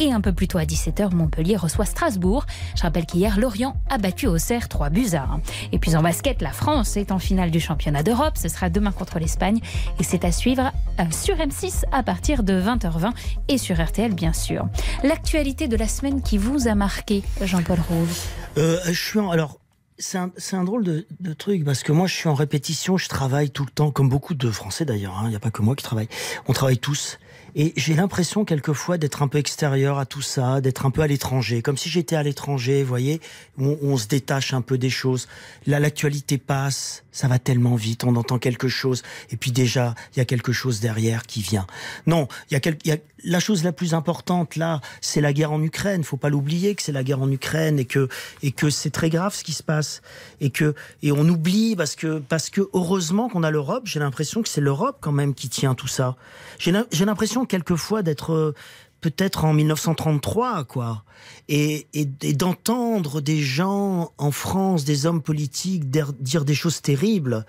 [0.00, 2.46] et un peu plus tôt à 17h, Montpellier reçoit Strasbourg.
[2.74, 5.40] Je rappelle qu'hier, Lorient a battu Auxerre 3 buts à 1.
[5.72, 8.38] Et puis en basket, la France est en finale du championnat d'Europe.
[8.38, 9.60] Ce sera demain contre l'Espagne
[9.98, 13.12] et c'est à suivre euh, sur M6 à partir de 20h20
[13.48, 14.66] et sur RTL, bien sûr.
[15.04, 18.16] L'actualité de la semaine qui vous a marqué, Jean-Paul Rouge.
[18.56, 19.59] Euh, je suis alors.
[20.00, 23.50] C'est un, un drôle de, truc parce que moi je suis en répétition, je travaille
[23.50, 25.76] tout le temps, comme beaucoup de Français d'ailleurs, hein, il n'y a pas que moi
[25.76, 26.08] qui travaille,
[26.48, 27.18] on travaille tous.
[27.56, 31.06] Et j'ai l'impression quelquefois d'être un peu extérieur à tout ça, d'être un peu à
[31.06, 33.20] l'étranger, comme si j'étais à l'étranger, vous voyez,
[33.58, 35.26] on, on se détache un peu des choses.
[35.66, 40.18] Là l'actualité passe, ça va tellement vite, on entend quelque chose, et puis déjà il
[40.18, 41.66] y a quelque chose derrière qui vient.
[42.06, 45.52] Non, il y a, y a la chose la plus importante là, c'est la guerre
[45.52, 46.04] en Ukraine.
[46.04, 48.08] Faut pas l'oublier que c'est la guerre en Ukraine et que
[48.42, 50.00] et que c'est très grave ce qui se passe
[50.40, 53.82] et que et on oublie parce que parce que heureusement qu'on a l'Europe.
[53.84, 56.16] J'ai l'impression que c'est l'Europe quand même qui tient tout ça.
[56.58, 57.04] J'ai l'im- j'ai
[57.44, 58.54] quelquefois d'être euh,
[59.00, 61.04] peut-être en 1933 quoi
[61.48, 67.46] et, et, et d'entendre des gens en France, des hommes politiques dire, des choses terribles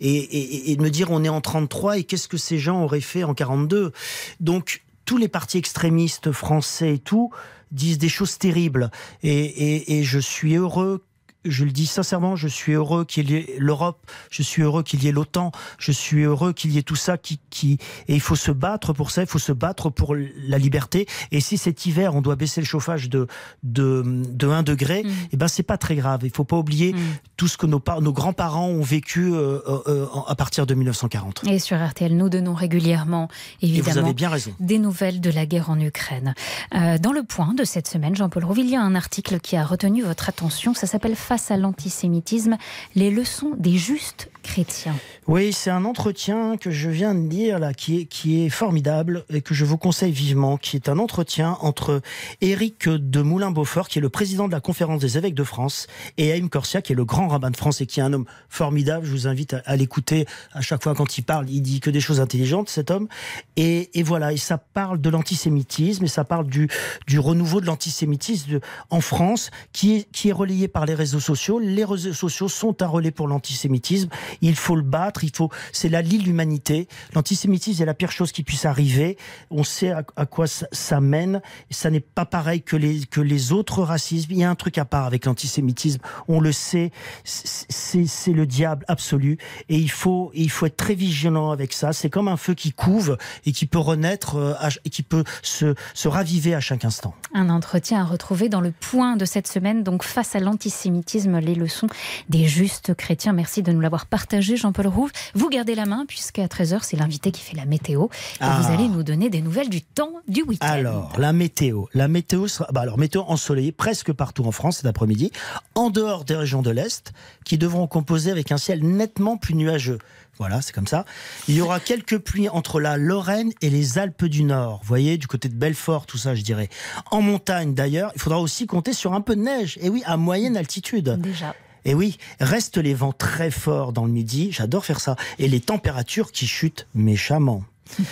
[0.00, 3.34] et, me dire on est en 33 et qu'est-ce que ces gens auraient fait en
[3.34, 3.92] 42
[4.40, 7.30] donc tous les partis extrémistes français et tout
[7.72, 8.90] disent des choses terribles.
[9.22, 11.04] Et, et, et je suis heureux
[11.44, 15.02] je le dis sincèrement, je suis heureux qu'il y ait l'Europe, je suis heureux qu'il
[15.04, 17.78] y ait l'OTAN, je suis heureux qu'il y ait tout ça qui, qui,
[18.08, 21.06] et il faut se battre pour ça, il faut se battre pour la liberté.
[21.30, 23.26] Et si cet hiver, on doit baisser le chauffage de,
[23.62, 26.20] de, de 1 degré, eh ben, c'est pas très grave.
[26.24, 26.94] Il faut pas oublier
[27.36, 31.44] tout ce que nos, nos grands-parents ont vécu euh, euh, euh, à partir de 1940.
[31.48, 33.28] Et sur RTL, nous donnons régulièrement,
[33.60, 34.52] évidemment, avez bien raison.
[34.60, 36.34] des nouvelles de la guerre en Ukraine.
[36.74, 39.56] Euh, dans le point de cette semaine, Jean-Paul Rouve, il y a un article qui
[39.56, 40.74] a retenu votre attention.
[40.74, 42.58] Ça s'appelle Face à l'antisémitisme,
[42.94, 44.94] les leçons des justes chrétiens.
[45.28, 49.24] Oui, c'est un entretien que je viens de lire là, qui est, qui est formidable
[49.30, 52.02] et que je vous conseille vivement, qui est un entretien entre
[52.42, 55.86] Éric de Moulin-Beaufort, qui est le président de la conférence des évêques de France,
[56.18, 58.26] et Haïm Corsia, qui est le grand rabbin de France et qui est un homme
[58.50, 59.06] formidable.
[59.06, 61.48] Je vous invite à, à l'écouter à chaque fois quand il parle.
[61.48, 63.08] Il dit que des choses intelligentes, cet homme.
[63.56, 66.68] Et, et voilà, et ça parle de l'antisémitisme et ça parle du,
[67.06, 68.58] du renouveau de l'antisémitisme
[68.90, 71.58] en France, qui est, qui est relayé par les réseaux sociaux.
[71.58, 74.08] Les réseaux sociaux sont un relais pour l'antisémitisme.
[74.40, 75.24] Il faut le battre.
[75.24, 75.50] Il faut.
[75.72, 76.88] C'est la lie l'humanité.
[77.14, 79.16] L'antisémitisme est la pire chose qui puisse arriver.
[79.50, 81.40] On sait à, quoi ça, mène.
[81.70, 84.32] Ça n'est pas pareil que les que les autres racismes.
[84.32, 86.00] Il y a un truc à part avec l'antisémitisme.
[86.28, 86.90] On le sait.
[87.24, 89.38] C'est le diable absolu.
[89.68, 91.92] Et il faut et il faut être très vigilant avec ça.
[91.92, 94.54] C'est comme un feu qui couve et qui peut renaître euh,
[94.84, 97.14] et qui peut se se raviver à chaque instant.
[97.34, 100.72] Un entretien à retrouver dans le point de cette semaine, donc face à l'antisémitisme,
[101.18, 101.86] les leçons
[102.28, 103.32] des justes chrétiens.
[103.32, 104.86] Merci de nous l'avoir partagé, Jean-Paul.
[104.86, 105.10] Rouve.
[105.34, 108.04] Vous gardez la main, puisqu'à 13h, c'est l'invité qui fait la météo.
[108.06, 108.08] Et
[108.40, 108.60] Ah.
[108.60, 110.66] vous allez nous donner des nouvelles du temps du week-end.
[110.66, 111.84] Alors, la météo.
[111.94, 112.68] La météo sera.
[112.72, 115.30] Bah alors, météo ensoleillée presque partout en France cet après-midi,
[115.74, 117.12] en dehors des régions de l'Est,
[117.44, 119.98] qui devront composer avec un ciel nettement plus nuageux.
[120.42, 121.04] Voilà, c'est comme ça.
[121.46, 124.80] Il y aura quelques pluies entre la Lorraine et les Alpes du Nord.
[124.82, 126.68] Vous voyez, du côté de Belfort, tout ça, je dirais.
[127.12, 129.78] En montagne, d'ailleurs, il faudra aussi compter sur un peu de neige.
[129.80, 131.16] Et oui, à moyenne altitude.
[131.20, 131.54] Déjà.
[131.84, 134.50] Et oui, restent les vents très forts dans le midi.
[134.50, 135.14] J'adore faire ça.
[135.38, 137.62] Et les températures qui chutent méchamment.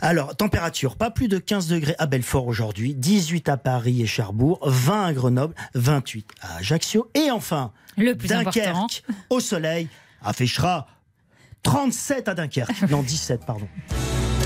[0.00, 4.60] Alors, température, pas plus de 15 degrés à Belfort aujourd'hui, 18 à Paris et Cherbourg,
[4.64, 7.10] 20 à Grenoble, 28 à Ajaccio.
[7.14, 8.86] Et enfin, Le plus Dunkerque, important.
[9.28, 9.88] au soleil,
[10.22, 10.86] à Féchera,
[11.66, 12.88] 37 à Dunkerque.
[12.90, 13.66] Non, 17, pardon.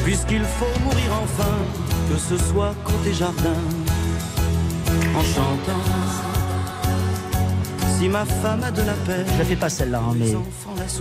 [0.04, 1.52] Puisqu'il faut mourir enfin,
[2.10, 3.54] que ce soit côté jardin,
[5.14, 6.09] en chantant.
[8.00, 10.32] Si ma femme a de la peine, Je la fais pas celle-là, hein, mais,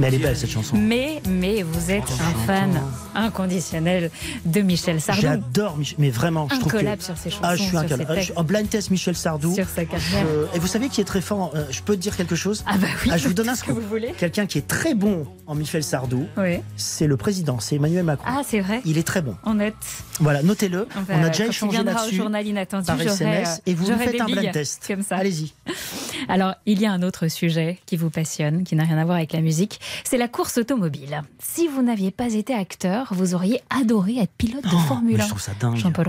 [0.01, 0.75] mais elle est belle cette chanson.
[0.75, 2.77] Mais, mais vous êtes un fan
[3.15, 4.11] inconditionnel
[4.43, 5.21] de Michel Sardou.
[5.21, 7.77] J'adore Michel, mais vraiment, je Un trouve que- collab sur ses chansons, Ah, je suis
[7.77, 9.55] un Ah, suis en blind test Michel Sardou.
[9.55, 10.25] Sur sa carrière.
[10.51, 12.65] Je- Et vous savez qui est très fort euh, Je peux te dire quelque chose
[12.67, 13.75] Ah bah oui, je vous donne un que scoop.
[13.79, 14.11] vous voulez.
[14.17, 16.57] Quelqu'un qui est très bon en Michel Sardou, Oui.
[16.75, 18.25] c'est le président, c'est Emmanuel Macron.
[18.29, 19.35] Ah, c'est vrai Il est très bon.
[19.45, 19.73] On note.
[20.19, 20.85] Voilà, notez-le.
[20.97, 22.15] On, On, a déjà échangé viendra là-dessus.
[22.15, 24.83] au journal inattendu, par SMS, euh, et vous faites un blind test.
[24.85, 25.15] comme ça.
[25.15, 25.53] Allez-y.
[26.27, 29.17] Alors, il y a un autre sujet qui vous passionne, qui n'a rien à voir
[29.17, 31.21] avec la musique, c'est la course automobile.
[31.39, 35.21] Si vous n'aviez pas été acteur, vous auriez adoré être pilote de Formule Oh, Mais
[35.21, 35.23] 1.
[35.23, 35.75] je trouve ça dingue.
[35.75, 36.07] Jean-Paul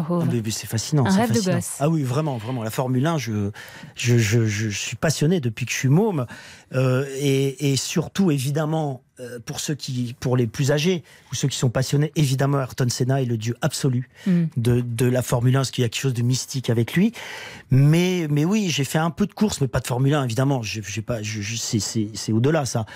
[0.51, 1.07] c'est fascinant.
[1.07, 1.77] Un rêve de gosse.
[1.81, 2.63] Ah oui, vraiment, vraiment.
[2.63, 3.51] La Formule 1, je,
[3.95, 6.27] je, je, je suis passionné depuis que je suis môme.
[6.75, 9.03] Euh, et, et surtout, évidemment,
[9.47, 13.21] pour ceux qui, pour les plus âgés ou ceux qui sont passionnés, évidemment, Ayrton Senna
[13.23, 14.45] est le dieu absolu Mm.
[14.57, 17.13] de, de la Formule 1, parce qu'il y a quelque chose de mystique avec lui.
[17.71, 20.63] Mais, mais oui, j'ai fait un peu de course, mais pas de Formule 1, évidemment.
[20.63, 22.87] Je, j'ai pas, je, je- c'est, au-delà, ça.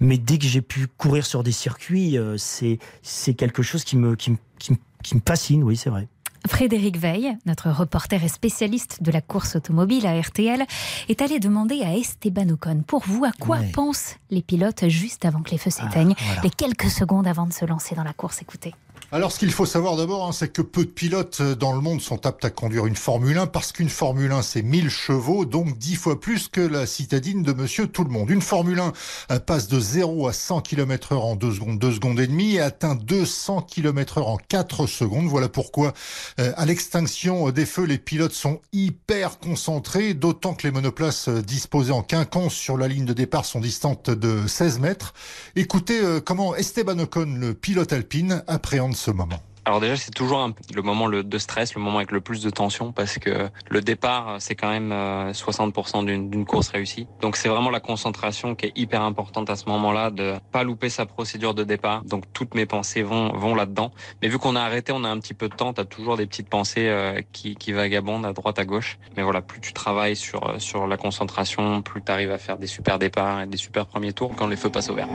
[0.00, 3.96] Mais dès que j'ai pu courir sur des circuits, euh, c'est, c'est quelque chose qui
[3.96, 6.08] me, qui, me- qui, me- qui me fascine, oui, c'est vrai.
[6.46, 10.64] Frédéric Veil, notre reporter et spécialiste de la course automobile à RTL,
[11.08, 15.42] est allé demander à Esteban Ocon, pour vous, à quoi pensent les pilotes juste avant
[15.42, 16.42] que les feux s'éteignent, voilà.
[16.42, 18.42] les quelques secondes avant de se lancer dans la course?
[18.42, 18.74] Écoutez.
[19.14, 21.80] Alors, ce qu'il faut savoir d'abord, hein, c'est que peu de pilotes euh, dans le
[21.80, 25.44] monde sont aptes à conduire une Formule 1 parce qu'une Formule 1, c'est 1000 chevaux,
[25.44, 28.28] donc 10 fois plus que la citadine de Monsieur Tout-le-Monde.
[28.30, 28.92] Une Formule 1
[29.30, 32.56] euh, passe de 0 à 100 km heure en 2 secondes, 2 secondes et demie
[32.56, 35.26] et atteint 200 km heure en 4 secondes.
[35.26, 35.92] Voilà pourquoi,
[36.40, 41.40] euh, à l'extinction des feux, les pilotes sont hyper concentrés, d'autant que les monoplaces euh,
[41.40, 45.14] disposées en quinconce sur la ligne de départ sont distantes de 16 mètres.
[45.54, 49.40] Écoutez euh, comment Esteban Ocon, le pilote alpine, appréhende moment.
[49.66, 52.92] Alors déjà, c'est toujours le moment de stress, le moment avec le plus de tension,
[52.92, 57.06] parce que le départ, c'est quand même euh, 60% d'une d'une course réussie.
[57.22, 60.90] Donc c'est vraiment la concentration qui est hyper importante à ce moment-là, de pas louper
[60.90, 62.04] sa procédure de départ.
[62.04, 63.90] Donc toutes mes pensées vont, vont là-dedans.
[64.20, 66.18] Mais vu qu'on a arrêté, on a un petit peu de temps, tu as toujours
[66.18, 68.98] des petites pensées euh, qui, qui vagabondent à droite, à gauche.
[69.16, 72.58] Mais voilà, plus tu travailles sur, euh, sur la concentration, plus tu arrives à faire
[72.58, 75.08] des super départs et des super premiers tours quand les feux passent au vert.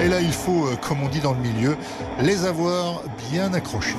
[0.00, 1.76] Et là, il faut, euh, comme on dit dans le milieu,
[2.20, 3.96] les avoir bien accrochés.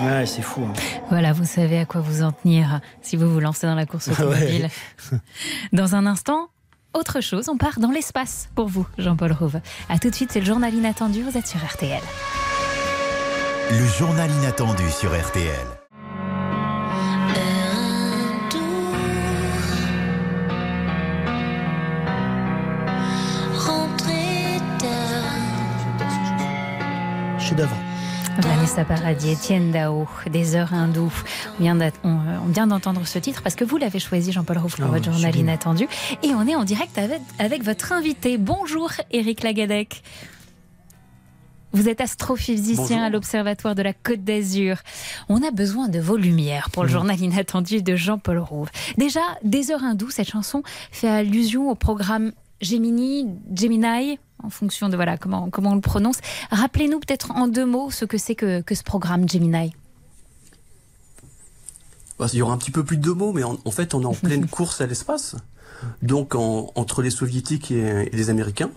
[0.00, 0.62] Ouais, c'est fou.
[0.68, 0.72] hein.
[1.10, 4.08] Voilà, vous savez à quoi vous en tenir si vous vous lancez dans la course
[4.12, 4.68] automobile.
[5.72, 6.48] Dans un instant,
[6.92, 9.60] autre chose, on part dans l'espace pour vous, Jean-Paul Rouve.
[9.88, 12.00] A tout de suite, c'est le journal inattendu, vous êtes sur RTL.
[13.70, 15.81] Le journal inattendu sur RTL.
[27.52, 27.76] Chef-d'œuvre.
[28.38, 31.12] Vanessa Paradis, Etienne Dao, des heures hindoues.
[31.58, 34.56] On vient d'at- on, on vient d'entendre ce titre parce que vous l'avez choisi, Jean-Paul
[34.56, 35.86] Rouve, pour Oh, votre journal inattendu.
[36.22, 38.38] Et on est en direct avec, avec votre invité.
[38.38, 40.02] Bonjour, Éric Lagadec.
[41.74, 43.02] Vous êtes astrophysicien Bonjour.
[43.02, 44.78] à l'Observatoire de la Côte d'Azur.
[45.28, 48.70] On a besoin de vos lumières pour le journal inattendu de Jean-Paul Rouve.
[48.96, 54.96] Déjà, Des heures hindoues, cette chanson fait allusion au programme Gemini, Gemini, en fonction de
[54.96, 56.16] voilà comment, comment on le prononce.
[56.50, 59.72] Rappelez-nous peut-être en deux mots ce que c'est que, que ce programme Gemini.
[62.18, 63.94] Bah, il y aura un petit peu plus de deux mots, mais en, en fait,
[63.94, 65.36] on est en pleine course à l'espace.
[66.02, 68.70] Donc, en- entre les soviétiques et, et les américains.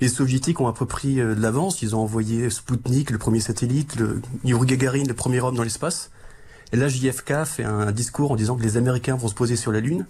[0.00, 0.86] Les soviétiques ont à peu
[1.20, 1.82] euh, de l'avance.
[1.82, 6.10] Ils ont envoyé Sputnik, le premier satellite, le Yuri Gagarin, le premier homme dans l'espace.
[6.72, 9.72] Et là, JFK fait un discours en disant que les Américains vont se poser sur
[9.72, 10.04] la Lune.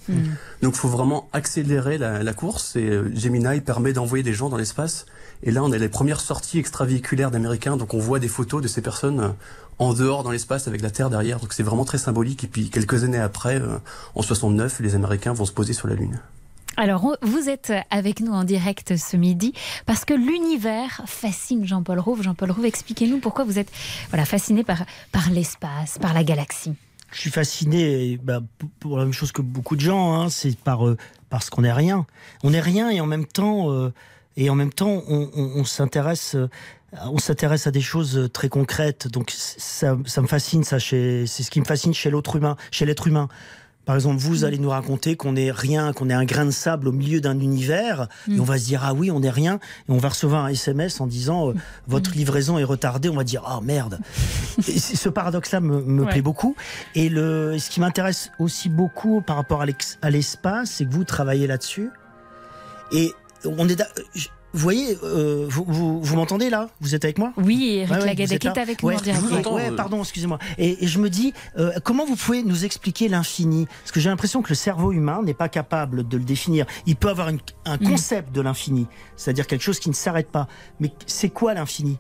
[0.63, 2.77] Donc, il faut vraiment accélérer la, la course.
[2.77, 5.07] Et euh, Gemini permet d'envoyer des gens dans l'espace.
[5.43, 7.77] Et là, on a les premières sorties extravéhiculaires d'Américains.
[7.77, 9.29] Donc, on voit des photos de ces personnes euh,
[9.79, 11.41] en dehors dans l'espace avec la Terre derrière.
[11.41, 12.45] Donc, c'est vraiment très symbolique.
[12.45, 13.79] Et puis, quelques années après, euh,
[14.15, 16.19] en 69, les Américains vont se poser sur la Lune.
[16.77, 19.55] Alors, vous êtes avec nous en direct ce midi
[19.87, 22.23] parce que l'univers fascine Jean-Paul Rouve.
[22.23, 23.71] Jean-Paul Rouve, expliquez-nous pourquoi vous êtes
[24.11, 26.75] voilà, fasciné par, par l'espace, par la galaxie.
[27.13, 28.45] Je suis fasciné ben,
[28.81, 30.99] pour- la même chose que beaucoup de gens, hein, c'est par euh,
[31.31, 32.05] parce qu'on n'est rien.
[32.43, 33.93] On est rien et en même temps, euh,
[34.37, 36.49] et en même temps, on, s'intéresse, euh,
[37.05, 39.09] on s'intéresse à des choses très concrètes.
[39.09, 40.79] Donc ça, ça me fascine, ça.
[40.79, 43.29] C'est ce qui me fascine chez l'autre humain, chez l'être humain.
[43.87, 46.89] Par exemple, vous allez nous raconter qu'on est rien, qu'on est un grain de sable
[46.89, 49.55] au milieu d'un univers, et on va se dire ah oui, on est rien,
[49.89, 51.55] et on va recevoir un SMS en disant euh,
[51.87, 53.99] votre livraison est retardée, on va dire ah merde.
[54.69, 56.11] Et ce paradoxe-là me, me Ouais.
[56.11, 56.57] plaît beaucoup.
[56.95, 61.47] Et le, ce qui m'intéresse aussi beaucoup par rapport à l'espace, c'est que vous travaillez
[61.47, 61.91] là-dessus.
[62.93, 63.13] Et
[63.45, 63.81] on est,
[64.57, 66.71] vous voyez, euh, vous, vous, vous m'entendez là?
[66.81, 67.33] Vous êtes avec moi?
[67.37, 69.47] Oui, Eric ouais, Lagadec est avec nous Ouais, en direct.
[69.51, 70.39] ouais, pardon, excusez-moi.
[70.57, 73.67] Et, et je me dis, euh, comment vous pouvez nous expliquer l'infini?
[73.67, 76.65] Parce que j'ai l'impression que le cerveau humain n'est pas capable de le définir.
[76.87, 78.87] Il peut avoir une- un concept de l'infini,
[79.17, 80.49] c'est-à-dire quelque chose qui ne s'arrête pas.
[80.81, 81.99] Mais c'est quoi l'infini?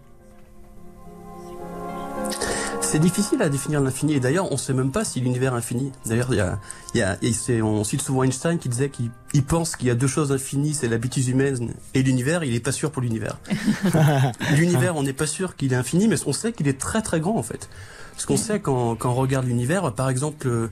[2.96, 5.58] C'est difficile à définir l'infini et d'ailleurs on ne sait même pas si l'univers est
[5.58, 5.92] infini.
[6.06, 6.58] D'ailleurs il y a,
[6.94, 9.90] y a et c'est- on cite souvent Einstein qui disait qu'il il pense qu'il y
[9.90, 12.42] a deux choses infinies, c'est la bêtise humaine et l'univers.
[12.42, 13.38] Il n'est pas sûr pour l'univers.
[14.56, 17.20] l'univers on n'est pas sûr qu'il est infini, mais on sait qu'il est très très
[17.20, 17.68] grand en fait.
[18.12, 20.70] Parce qu'on sait quand, quand on regarde l'univers, par exemple, euh,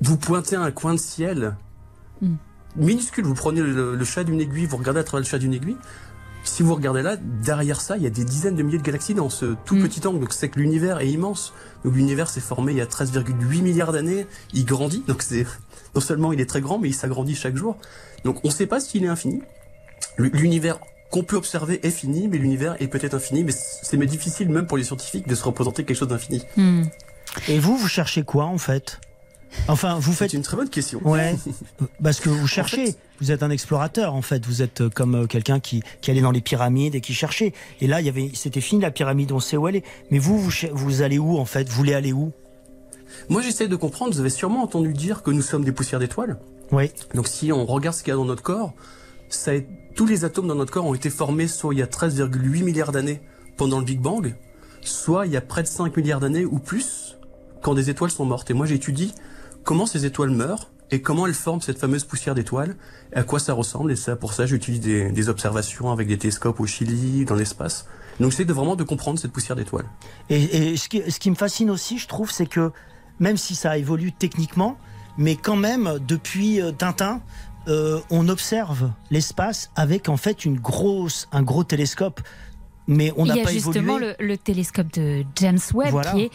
[0.00, 1.56] vous pointez un coin de ciel
[2.74, 5.52] minuscule, vous prenez le, le chat d'une aiguille, vous regardez à travers le chat d'une
[5.52, 5.76] aiguille.
[6.48, 9.14] Si vous regardez là, derrière ça, il y a des dizaines de milliers de galaxies
[9.14, 10.18] dans ce tout petit angle.
[10.18, 11.52] Donc c'est que l'univers est immense.
[11.84, 14.26] Donc l'univers s'est formé il y a 13,8 milliards d'années.
[14.54, 15.04] Il grandit.
[15.06, 15.46] Donc c'est
[15.94, 17.76] non seulement il est très grand, mais il s'agrandit chaque jour.
[18.24, 19.42] Donc on ne sait pas s'il est infini.
[20.16, 20.80] L'univers
[21.12, 23.44] qu'on peut observer est fini, mais l'univers est peut-être infini.
[23.44, 26.42] Mais c'est mais difficile même pour les scientifiques de se représenter quelque chose d'infini.
[27.46, 29.00] Et vous, vous cherchez quoi en fait?
[29.66, 31.00] Enfin, vous faites une très bonne question.
[31.04, 31.34] Ouais,
[32.02, 32.94] parce que vous cherchez.
[33.20, 34.46] Vous êtes un explorateur en fait.
[34.46, 37.52] Vous êtes euh, comme euh, quelqu'un qui, qui allait dans les pyramides et qui cherchait.
[37.80, 39.32] Et là, il y avait, c'était fini la pyramide.
[39.32, 39.84] On sait où elle est.
[40.10, 41.68] Mais vous, vous, vous allez où en fait?
[41.68, 42.32] Vous voulez aller où?
[43.28, 44.12] Moi, j'essaie de comprendre.
[44.12, 46.38] Vous avez sûrement entendu dire que nous sommes des poussières d'étoiles.
[46.70, 46.90] Oui.
[47.14, 48.74] Donc, si on regarde ce qu'il y a dans notre corps,
[49.30, 51.86] ça est- tous les atomes dans notre corps ont été formés soit il y a
[51.86, 53.20] 13,8 milliards d'années
[53.56, 54.34] pendant le Big Bang,
[54.82, 57.16] soit il y a près de 5 milliards d'années ou plus
[57.62, 58.50] quand des étoiles sont mortes.
[58.50, 59.12] Et moi, j'étudie
[59.68, 62.74] comment ces étoiles meurent et comment elles forment cette fameuse poussière d'étoiles,
[63.12, 63.92] à quoi ça ressemble.
[63.92, 67.84] Et ça, pour ça, j'utilise des, observations avec des télescopes au Chili, dans l'espace.
[68.18, 69.84] Donc, j'essaie de vraiment de comprendre cette poussière d'étoiles.
[70.30, 72.72] Et, et ce, qui, ce qui me fascine aussi, je trouve, c'est que
[73.20, 74.78] même si ça évolue techniquement,
[75.18, 77.20] mais quand même, depuis euh, Tintin,
[77.68, 82.22] euh, on observe l'espace avec en fait une grosse, un gros télescope.
[82.90, 84.14] Mais on Il n'a y a pas justement évolué.
[84.18, 86.10] le, le télescope de James Webb Voilà.
[86.12, 86.30] qui est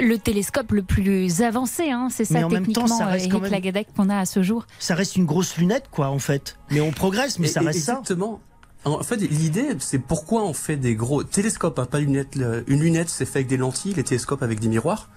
[0.00, 1.90] le télescope le plus avancé.
[1.90, 2.08] hein.
[2.10, 4.18] C'est Mais ça en même temps, techniquement, ça reste Eric quand même- Lagadec, qu'on a
[4.18, 4.66] à ce jour.
[4.80, 6.58] Ça reste une grosse lunette, quoi, en fait.
[6.70, 7.92] Mais on progresse, mais Et- ça reste ça.
[7.92, 8.40] Exactement.
[8.84, 12.36] En fait, l'idée, c'est pourquoi on fait des gros télescopes, hein, pas lunettes.
[12.66, 15.08] Une lunette, c'est fait avec des lentilles, les télescopes avec des miroirs.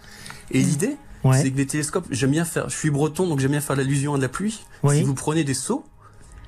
[0.51, 1.39] Et l'idée, Ouais.
[1.41, 4.13] c'est que les télescopes, j'aime bien faire, je suis breton, donc j'aime bien faire l'allusion
[4.13, 4.61] à de la pluie.
[4.84, 4.97] Oui.
[4.97, 5.84] Si vous prenez des seaux,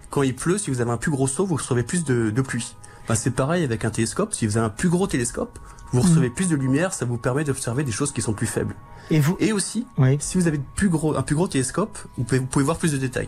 [0.09, 2.41] quand il pleut, si vous avez un plus gros seau, vous recevez plus de, de
[2.41, 2.75] pluie.
[3.11, 4.33] Ben, c'est pareil avec un télescope.
[4.33, 5.59] Si vous avez un plus gros télescope,
[5.91, 8.73] vous recevez plus de lumière, ça vous permet d'observer des choses qui sont plus faibles.
[9.09, 10.15] Et vous Et aussi, Oui.
[10.21, 12.93] si vous avez plus gros, un plus gros télescope, vous pouvez, vous pouvez voir plus
[12.93, 13.27] de détails.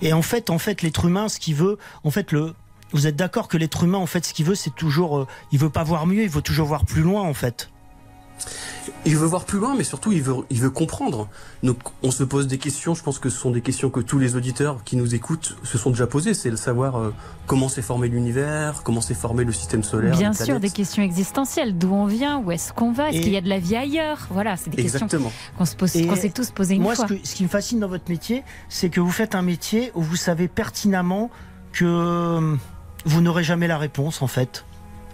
[0.00, 2.54] Et en fait, en fait, l'être humain, ce qu'il veut, en fait, le,
[2.92, 5.58] vous êtes d'accord que l'être humain, en fait, ce qu'il veut, c'est toujours, euh, il
[5.58, 7.70] veut pas voir mieux, il veut toujours voir plus loin, en fait.
[9.06, 11.28] Il veut voir plus loin, mais surtout il veut, il veut comprendre.
[11.62, 14.18] Donc on se pose des questions, je pense que ce sont des questions que tous
[14.18, 17.14] les auditeurs qui nous écoutent se sont déjà posées, c'est de savoir euh,
[17.46, 20.16] comment s'est formé l'univers, comment s'est formé le système solaire.
[20.16, 20.62] Bien sûr, planètes.
[20.62, 21.78] des questions existentielles.
[21.78, 23.76] D'où on vient Où est-ce qu'on va Est-ce Et- qu'il y a de la vie
[23.76, 24.26] ailleurs?
[24.30, 25.24] Voilà, c'est des Exactement.
[25.30, 27.06] questions qu'on se pose, Et qu'on s'est tous posées une Moi, fois.
[27.08, 29.92] ce, que- ce qui me fascine dans votre métier, c'est que vous faites un métier
[29.94, 31.30] où vous savez pertinemment
[31.72, 32.56] que euh,
[33.06, 34.64] vous n'aurez jamais la réponse, en fait.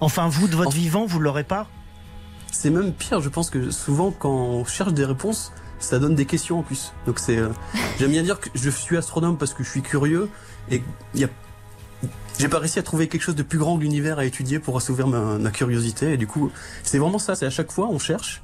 [0.01, 1.67] Enfin, vous, de votre vivant, vous l'aurez pas.
[2.59, 6.25] C'est même pire, je pense que souvent quand on cherche des réponses, ça donne des
[6.25, 6.95] questions en plus.
[7.07, 7.51] Donc c'est, euh,
[7.99, 10.31] j'aime bien dire que je suis astronome parce que je suis curieux
[10.71, 10.83] et
[11.13, 11.29] il y a,
[12.39, 14.75] j'ai pas réussi à trouver quelque chose de plus grand que l'univers à étudier pour
[14.79, 16.51] assouvir ma, ma curiosité et du coup
[16.83, 18.43] c'est vraiment ça, c'est à chaque fois on cherche,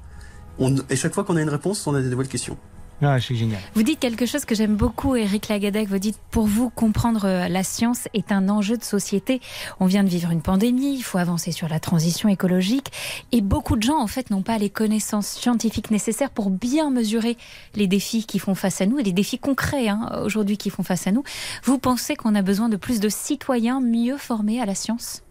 [0.58, 2.58] on, et chaque fois qu'on a une réponse, on a des nouvelles questions.
[3.04, 3.60] Ah, c'est génial.
[3.74, 5.88] Vous dites quelque chose que j'aime beaucoup, Eric Lagadec.
[5.88, 9.40] Vous dites, pour vous, comprendre euh, la science est un enjeu de société.
[9.80, 12.92] On vient de vivre une pandémie, il faut avancer sur la transition écologique.
[13.32, 17.36] Et beaucoup de gens, en fait, n'ont pas les connaissances scientifiques nécessaires pour bien mesurer
[17.74, 20.84] les défis qui font face à nous et les défis concrets hein, aujourd'hui qui font
[20.84, 21.24] face à nous.
[21.64, 25.22] Vous pensez qu'on a besoin de plus de citoyens mieux formés à la science?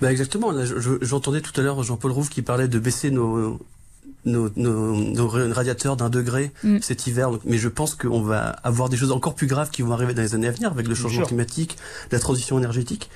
[0.00, 0.52] Bah exactement.
[0.64, 3.58] Je- j'entendais tout à l'heure Jean-Paul Rouve qui parlait de baisser nos
[4.24, 6.78] nos, nos, nos radiateurs d'un degré Mm.
[6.80, 7.30] cet hiver.
[7.44, 10.22] Mais je pense qu'on va avoir des choses encore plus graves qui vont arriver dans
[10.22, 11.76] les années à venir avec le changement climatique,
[12.10, 13.10] la transition énergétique.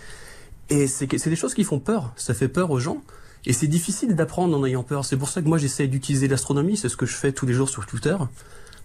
[0.71, 2.13] Et c'est des choses qui font peur.
[2.17, 3.03] Ça fait peur aux gens.
[3.47, 5.05] Et c'est difficile d'apprendre en ayant peur.
[5.05, 6.77] C'est pour ça que moi j'essaie d'utiliser l'astronomie.
[6.77, 8.17] C'est ce que je fais tous les jours sur Twitter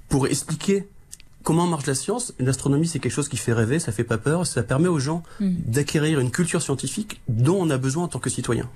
[0.09, 0.87] pour expliquer
[1.43, 2.33] comment marche la science.
[2.39, 4.47] L'astronomie c'est quelque chose qui fait rêver, ça fait pas peur.
[4.47, 5.51] Ça permet aux gens Mm.
[5.65, 8.69] d'acquérir une culture scientifique dont on a besoin en tant que citoyen.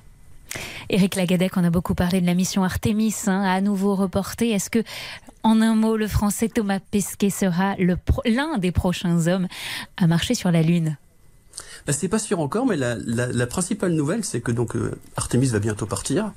[0.89, 4.52] Éric Lagadec, on a beaucoup parlé de la mission Artemis, hein, à nouveau reportée.
[4.52, 4.80] Est-ce que,
[5.43, 7.76] en un mot, le français Thomas Pesquet sera
[8.26, 9.48] l'un des prochains hommes
[9.98, 10.98] à marcher sur la Lune?
[11.86, 15.60] Bah, c'est pas sûr encore, mais la principale nouvelle, c'est que donc euh, Artemis va
[15.60, 16.32] bientôt partir.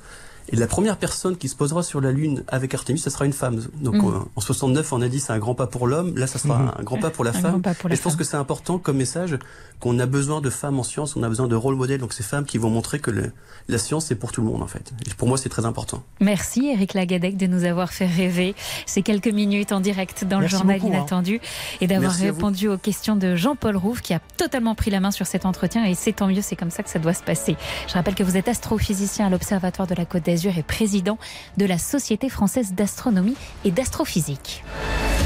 [0.53, 3.33] Et la première personne qui se posera sur la Lune avec Artemis, ça sera une
[3.33, 3.61] femme.
[3.81, 4.05] Donc Mhm.
[4.09, 6.17] euh, en 69, on a dit c'est un grand pas pour l'homme.
[6.17, 6.73] Là, ça sera Mhm.
[6.79, 7.51] un grand pas pour la Un femme.
[7.53, 8.19] grand pas pour la et je pense femme.
[8.19, 9.39] que c'est important comme message
[9.79, 12.01] qu'on a besoin de femmes en science, on a besoin de rôle modèles.
[12.01, 13.33] Donc ces femmes qui vont montrer que le-
[13.69, 14.93] la science c'est pour tout le monde en fait.
[15.07, 16.03] Et pour moi, c'est très important.
[16.21, 18.55] Merci Éric Lagadec de nous avoir fait rêver
[18.87, 20.97] ces quelques minutes en direct dans Merci le journal beaucoup, hein.
[20.99, 21.41] inattendu
[21.81, 25.27] et d'avoir répondu aux questions de Jean-Paul Rouve qui a totalement pris la main sur
[25.27, 27.57] cet entretien et c'est tant mieux, c'est comme ça que ça doit se passer.
[27.89, 31.19] Je rappelle que vous êtes astrophysicien à l'Observatoire de la Côte d'Azur et président
[31.57, 34.65] de la Société française d'astronomie et d'astrophysique.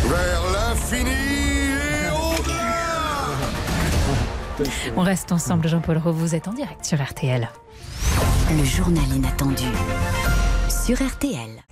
[0.04, 1.10] Vers l'infini
[4.60, 7.48] et On reste ensemble Jean-Paul Rouve, vous êtes en direct sur RTL.
[8.50, 9.64] Le journal inattendu
[10.68, 11.62] sur RTL.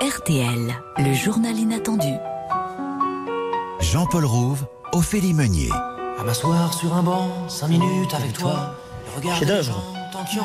[0.00, 2.14] RTL, le journal inattendu.
[3.80, 4.66] Jean-Paul Rouve,
[4.96, 5.68] Ophélie Meunier.
[6.18, 8.74] À m'asseoir sur un banc, cinq minutes avec toi.
[9.14, 9.18] En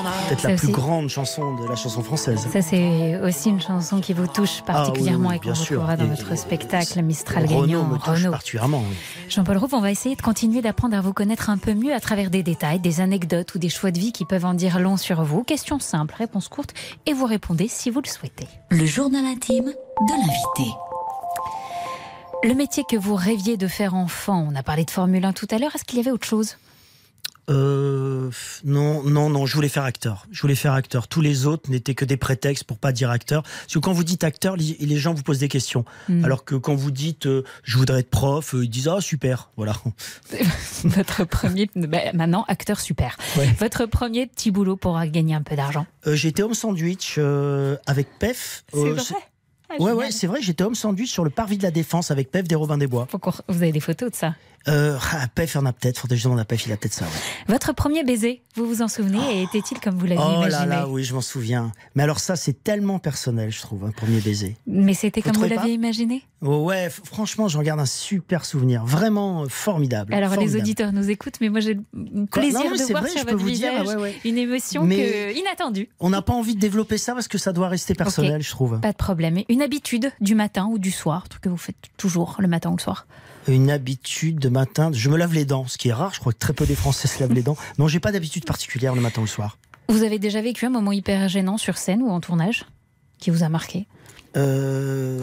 [0.06, 0.28] a.
[0.28, 2.46] Peut-être la plus grande chanson de la chanson française.
[2.52, 5.96] Ça, c'est aussi une chanson qui vous touche particulièrement Ah oui, oui, et qu'on retrouvera
[5.96, 7.84] dans Et- votre spectacle Mistral Renaud gagnant.
[7.86, 8.32] me touche Renaud.
[8.32, 8.84] particulièrement.
[8.90, 8.96] oui.
[9.30, 12.02] Jean-Paul Rouve, on va essayer de continuer d'apprendre à vous connaître un peu mieux à
[12.02, 14.98] travers des détails, des anecdotes ou des choix de vie qui peuvent en dire long
[14.98, 15.44] sur vous.
[15.46, 16.74] Question simple, réponse courte,
[17.06, 18.48] et vous répondez si vous le souhaitez.
[18.70, 20.76] Le journal intime de l'invité.
[22.44, 25.48] Le métier que vous rêviez de faire enfant, on a parlé de Formule 1 tout
[25.52, 26.58] à l'heure, est-ce qu'il y avait autre chose?
[27.50, 28.32] Euh,
[28.64, 30.26] non, non, non, je voulais faire acteur.
[30.32, 31.08] Je voulais faire acteur.
[31.08, 33.44] Tous les autres n'étaient que des prétextes pour pas dire acteur.
[33.44, 35.86] Parce que quand vous dites acteur, les gens vous posent des questions.
[36.08, 36.26] Mm.
[36.26, 39.50] Alors que quand vous dites euh, je voudrais être prof, euh, ils disent ah super,
[39.58, 39.76] voilà.
[40.84, 43.18] Votre premier, ben, maintenant, acteur super.
[43.38, 43.54] Ouais.
[43.60, 45.86] Votre premier petit boulot pour gagner un peu d'argent?
[46.08, 47.20] Euh, j'étais homme sandwich
[47.86, 48.64] avec PEF.
[48.74, 49.16] C'est vrai?
[49.72, 52.30] Ah, Ouais, ouais, c'est vrai, j'étais homme sandwich sur le parvis de la Défense avec
[52.32, 53.08] PEF des Robins des Bois.
[53.10, 54.36] Faut Vous avez des photos de ça?
[54.68, 57.06] Euh, ah, PEF, en a peut-être, je demande à PEF, il a peut-être ça.
[57.06, 57.12] ouais.
[57.48, 60.66] Votre premier baiser, vous vous en souvenez Et était-il comme vous l'aviez Oh imaginé là
[60.66, 61.72] là, oui, je m'en souviens.
[61.96, 64.56] Mais alors ça, c'est tellement personnel, je trouve, un premier baiser.
[64.68, 66.24] Mais c'était comme vous l'aviez imaginé?
[66.44, 68.84] Oh ouais, franchement, j'en garde un super souvenir.
[68.86, 70.14] Vraiment euh, formidable.
[70.14, 73.20] Alors les auditeurs nous écoutent, mais moi j'ai le plaisir Non, de voir vrai, sur
[73.26, 74.16] votre dire, visage ouais, ouais.
[74.26, 75.90] une émotion que- inattendue.
[76.00, 78.80] On n'a pas envie de développer ça parce que ça doit rester personnel, je trouve.
[78.80, 79.40] Pas de problème.
[79.50, 82.76] Une habitude du matin ou du soir, truc que vous faites toujours le matin ou
[82.76, 83.06] le soir?
[83.48, 86.14] Une habitude de matin, je me lave les dents, ce qui est rare.
[86.14, 87.58] Je crois que très peu des Français se lavent les dents.
[87.80, 89.58] Non, j'ai pas d'habitude particulière le matin ou le soir.
[89.90, 92.66] Vous avez déjà vécu un moment hyper gênant sur scène ou en tournage
[93.20, 93.88] qui vous a marqué?
[94.38, 95.20] Euh.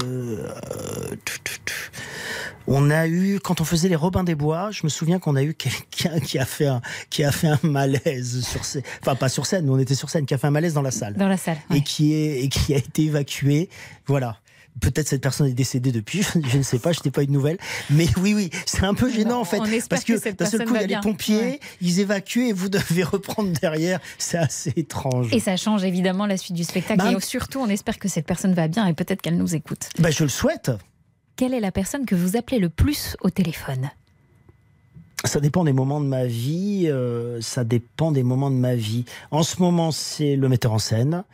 [2.67, 5.43] On a eu, quand on faisait les Robins des Bois, je me souviens qu'on a
[5.43, 8.83] eu quelqu'un qui a fait un, qui a fait un malaise sur scène.
[9.01, 10.83] Enfin, pas sur scène, nous on était sur scène, qui a fait un malaise dans
[10.83, 11.15] la salle.
[11.15, 11.57] Dans la salle.
[11.75, 13.71] Et qui est, et qui a été évacué.
[14.07, 14.37] Voilà.
[14.81, 17.33] Peut-être cette personne est décédée depuis, je ne sais pas, je n'ai pas eu de
[17.33, 17.59] nouvelles.
[17.91, 19.59] Mais oui, oui, c'est un peu gênant en fait.
[19.89, 20.99] parce que d'un seul coup, il y a bien.
[20.99, 21.61] les pompiers, Ouais.
[21.81, 24.01] ils évacuent et vous devez reprendre derrière.
[24.19, 25.33] C'est assez étrange.
[25.33, 26.99] Et ça change évidemment la suite du spectacle.
[26.99, 29.89] Bah, et surtout, on espère que cette personne va bien et peut-être qu'elle nous écoute.
[29.99, 30.71] Bah, je le souhaite.
[31.37, 33.91] Quelle est la personne que vous appelez le plus au téléphone?
[35.25, 36.85] Ça dépend des moments de ma vie.
[36.87, 39.05] euh, ça dépend des moments de ma vie.
[39.33, 41.25] En ce moment, c'est le metteur en scène.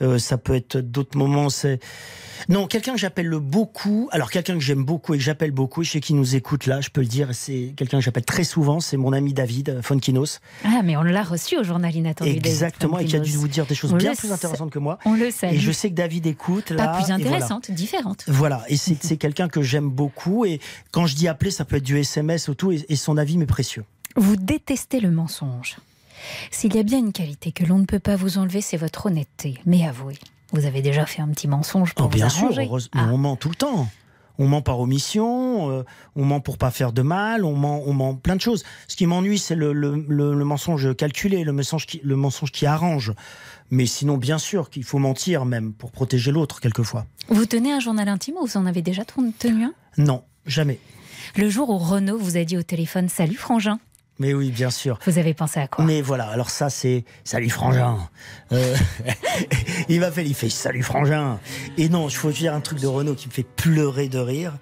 [0.00, 1.50] Euh, ça peut être d'autres moments.
[1.50, 1.78] C'est
[2.48, 4.08] non quelqu'un que j'appelle le beaucoup.
[4.12, 6.80] Alors quelqu'un que j'aime beaucoup et que j'appelle beaucoup, je sais qui nous écoute là,
[6.80, 7.30] je peux le dire.
[7.32, 8.80] C'est quelqu'un que j'appelle très souvent.
[8.80, 10.40] C'est mon ami David Fonkinos.
[10.64, 12.30] Ah, mais on l'a reçu au journal inattendu.
[12.30, 14.98] Exactement, et qui a dû vous dire des choses On bien plus intéressantes que moi.
[15.04, 15.54] On le sait.
[15.54, 16.86] Et je sais que David écoute là.
[16.86, 17.14] Pas plus voilà.
[17.14, 18.24] intéressante, différente.
[18.28, 20.44] Voilà, et c'est c'est quelqu'un que j'aime beaucoup.
[20.44, 20.60] Et
[20.90, 23.38] quand je dis appeler, ça peut être du SMS ou tout, et, et son avis
[23.38, 23.84] m'est précieux.
[24.16, 25.76] Vous détestez le mensonge.
[26.50, 29.06] S'il y a bien une qualité que l'on ne peut pas vous enlever, c'est votre
[29.06, 29.58] honnêteté.
[29.66, 30.18] Mais avouez,
[30.52, 32.64] vous avez déjà fait un petit mensonge pour Oh, bien vous sûr, arranger.
[32.64, 33.06] heureuse- Ah.
[33.06, 33.88] mais on ment tout le temps.
[34.40, 35.82] On ment par omission, euh,
[36.14, 38.62] on ment pour pas faire de mal, on ment, on ment plein de choses.
[38.86, 42.52] Ce qui m'ennuie, c'est le, le- le- le mensonge calculé, le mensonge, qui, le mensonge
[42.52, 43.12] qui arrange.
[43.70, 47.04] Mais sinon, bien sûr qu'il faut mentir même pour protéger l'autre quelquefois.
[47.28, 49.74] Vous tenez un journal intime ou vous en avez déjà tenu un?
[49.96, 50.78] Non, jamais.
[51.36, 53.80] Le jour où Renaud vous a dit au téléphone Salut Frangin,
[54.18, 54.98] Mais oui, bien sûr.
[55.06, 55.84] Vous avez pensé à quoi?
[55.84, 57.98] Mais voilà, alors ça c'est Salut Frangin.
[58.52, 58.74] Euh,
[59.88, 61.38] il m'appelle, il fait Salut Frangin.
[61.76, 64.54] Et non, je faut dire un truc de Renault qui me fait pleurer de rire.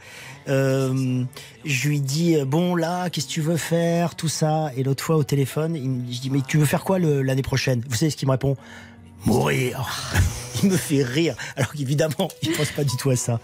[0.48, 1.24] Euh,
[1.64, 4.70] je lui dis bon là, qu'est-ce que tu veux faire, tout ça.
[4.76, 7.42] Et l'autre fois au téléphone, il me, je dis mais tu veux faire quoi l'année
[7.42, 7.82] prochaine?
[7.88, 8.56] Vous savez ce qu'il me répond?
[9.24, 9.88] Mourir.
[10.62, 13.40] Il me fait rire, alors qu'évidemment, il pense pas du tout à ça.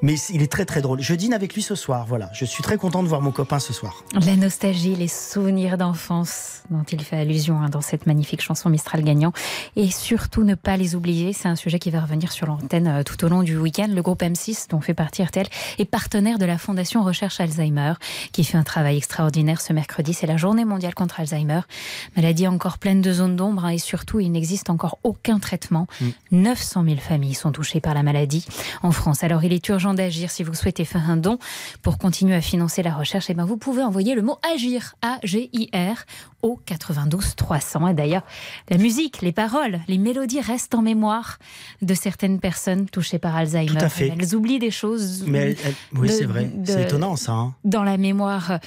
[0.00, 1.00] Mais il est très très drôle.
[1.00, 2.30] Je dîne avec lui ce soir, voilà.
[2.32, 4.02] Je suis très content de voir mon copain ce soir.
[4.24, 9.02] La nostalgie, les souvenirs d'enfance dont il fait allusion hein, dans cette magnifique chanson Mistral
[9.02, 9.32] gagnant.
[9.76, 13.02] Et surtout ne pas les oublier, c'est un sujet qui va revenir sur l'antenne euh,
[13.02, 13.88] tout au long du week-end.
[13.90, 15.46] Le groupe M6, dont fait partie RTL,
[15.78, 17.94] est partenaire de la Fondation Recherche Alzheimer,
[18.32, 20.14] qui fait un travail extraordinaire ce mercredi.
[20.14, 21.60] C'est la journée mondiale contre Alzheimer.
[22.16, 25.86] Maladie encore pleine de zones d'ombre hein, et surtout, il n'existe encore aucun traitement.
[26.30, 28.44] 900 000 familles sont touchées par la maladie
[28.82, 29.24] en France.
[29.24, 30.30] Alors il est urgent d'agir.
[30.30, 31.38] Si vous souhaitez faire un don
[31.82, 36.04] pour continuer à financer la recherche, eh ben, vous pouvez envoyer le mot agir, A-G-I-R,
[36.42, 37.88] au 92 300.
[37.88, 38.22] Et d'ailleurs,
[38.68, 41.38] la musique, les paroles, les mélodies restent en mémoire
[41.82, 43.66] de certaines personnes touchées par Alzheimer.
[43.68, 44.12] Tout à fait.
[44.18, 45.24] Elles oublient des choses.
[45.26, 45.56] Mais
[45.94, 46.50] oui, c'est vrai.
[46.64, 47.32] C'est étonnant ça.
[47.32, 47.54] hein.
[47.64, 48.58] Dans la mémoire euh,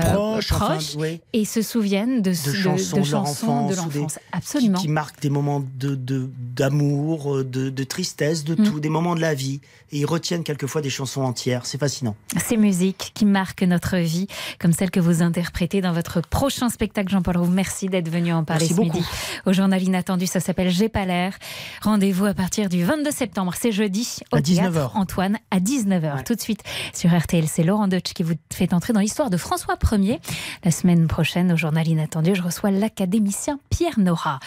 [0.00, 1.20] proche, enfin, proche, oui.
[1.32, 4.18] et se souviennent de, de de- chansons de chansons l'enfance.
[4.32, 4.78] Absolument.
[4.78, 8.64] Qui, qui marquent des moments de- d'amour, de, de tristesse, de Mm.
[8.64, 9.60] tout, des moments de la vie.
[9.92, 11.64] Et ils retiennent quelquefois des chansons entières.
[11.64, 12.16] C'est fascinant.
[12.38, 14.26] Ces musiques qui marquent notre vie,
[14.58, 17.46] comme celles que vous interprétez dans votre prochain spectacle, Jean-Paul Roux.
[17.46, 18.96] Merci d'être venu en parler Merci ce beaucoup.
[18.98, 19.08] midi.
[19.46, 21.34] Au journal inattendu, ça s'appelle J'ai pas l'air.
[21.82, 24.90] Rendez-vous à partir du 22 septembre, c'est jeudi, au À théâtre 19h.
[24.94, 26.24] Antoine, à 19h.
[26.24, 29.36] Tout de suite sur RTL, c'est Laurent Deutsch qui vous fait entrer dans l'histoire de
[29.36, 30.20] François Ier.
[30.64, 34.40] La semaine prochaine, au journal inattendu, je reçois l'académicien Pierre Nora.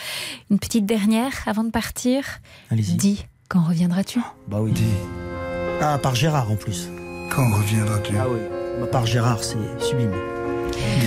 [0.51, 2.23] Une petite dernière avant de partir.
[2.71, 2.95] Allez-y.
[2.95, 4.19] Dis, quand reviendras-tu?
[4.47, 4.73] Bah oui.
[5.81, 6.89] Ah, par Gérard en plus.
[7.33, 8.17] Quand reviendras-tu?
[8.17, 8.39] Ah oui.
[8.79, 10.13] Bah, par Gérard, c'est sublime.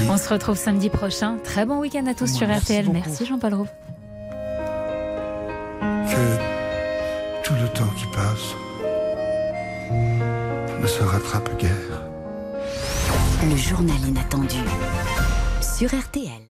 [0.09, 1.39] On se retrouve samedi prochain.
[1.43, 2.85] Très bon week-end à tous sur Merci RTL.
[2.87, 2.99] beaucoup.
[3.07, 3.69] Merci Jean-Paul Roux.
[6.11, 8.55] Que tout le temps qui passe
[10.81, 12.03] ne se rattrape guère.
[13.49, 14.57] Le journal inattendu
[15.61, 16.52] sur RTL.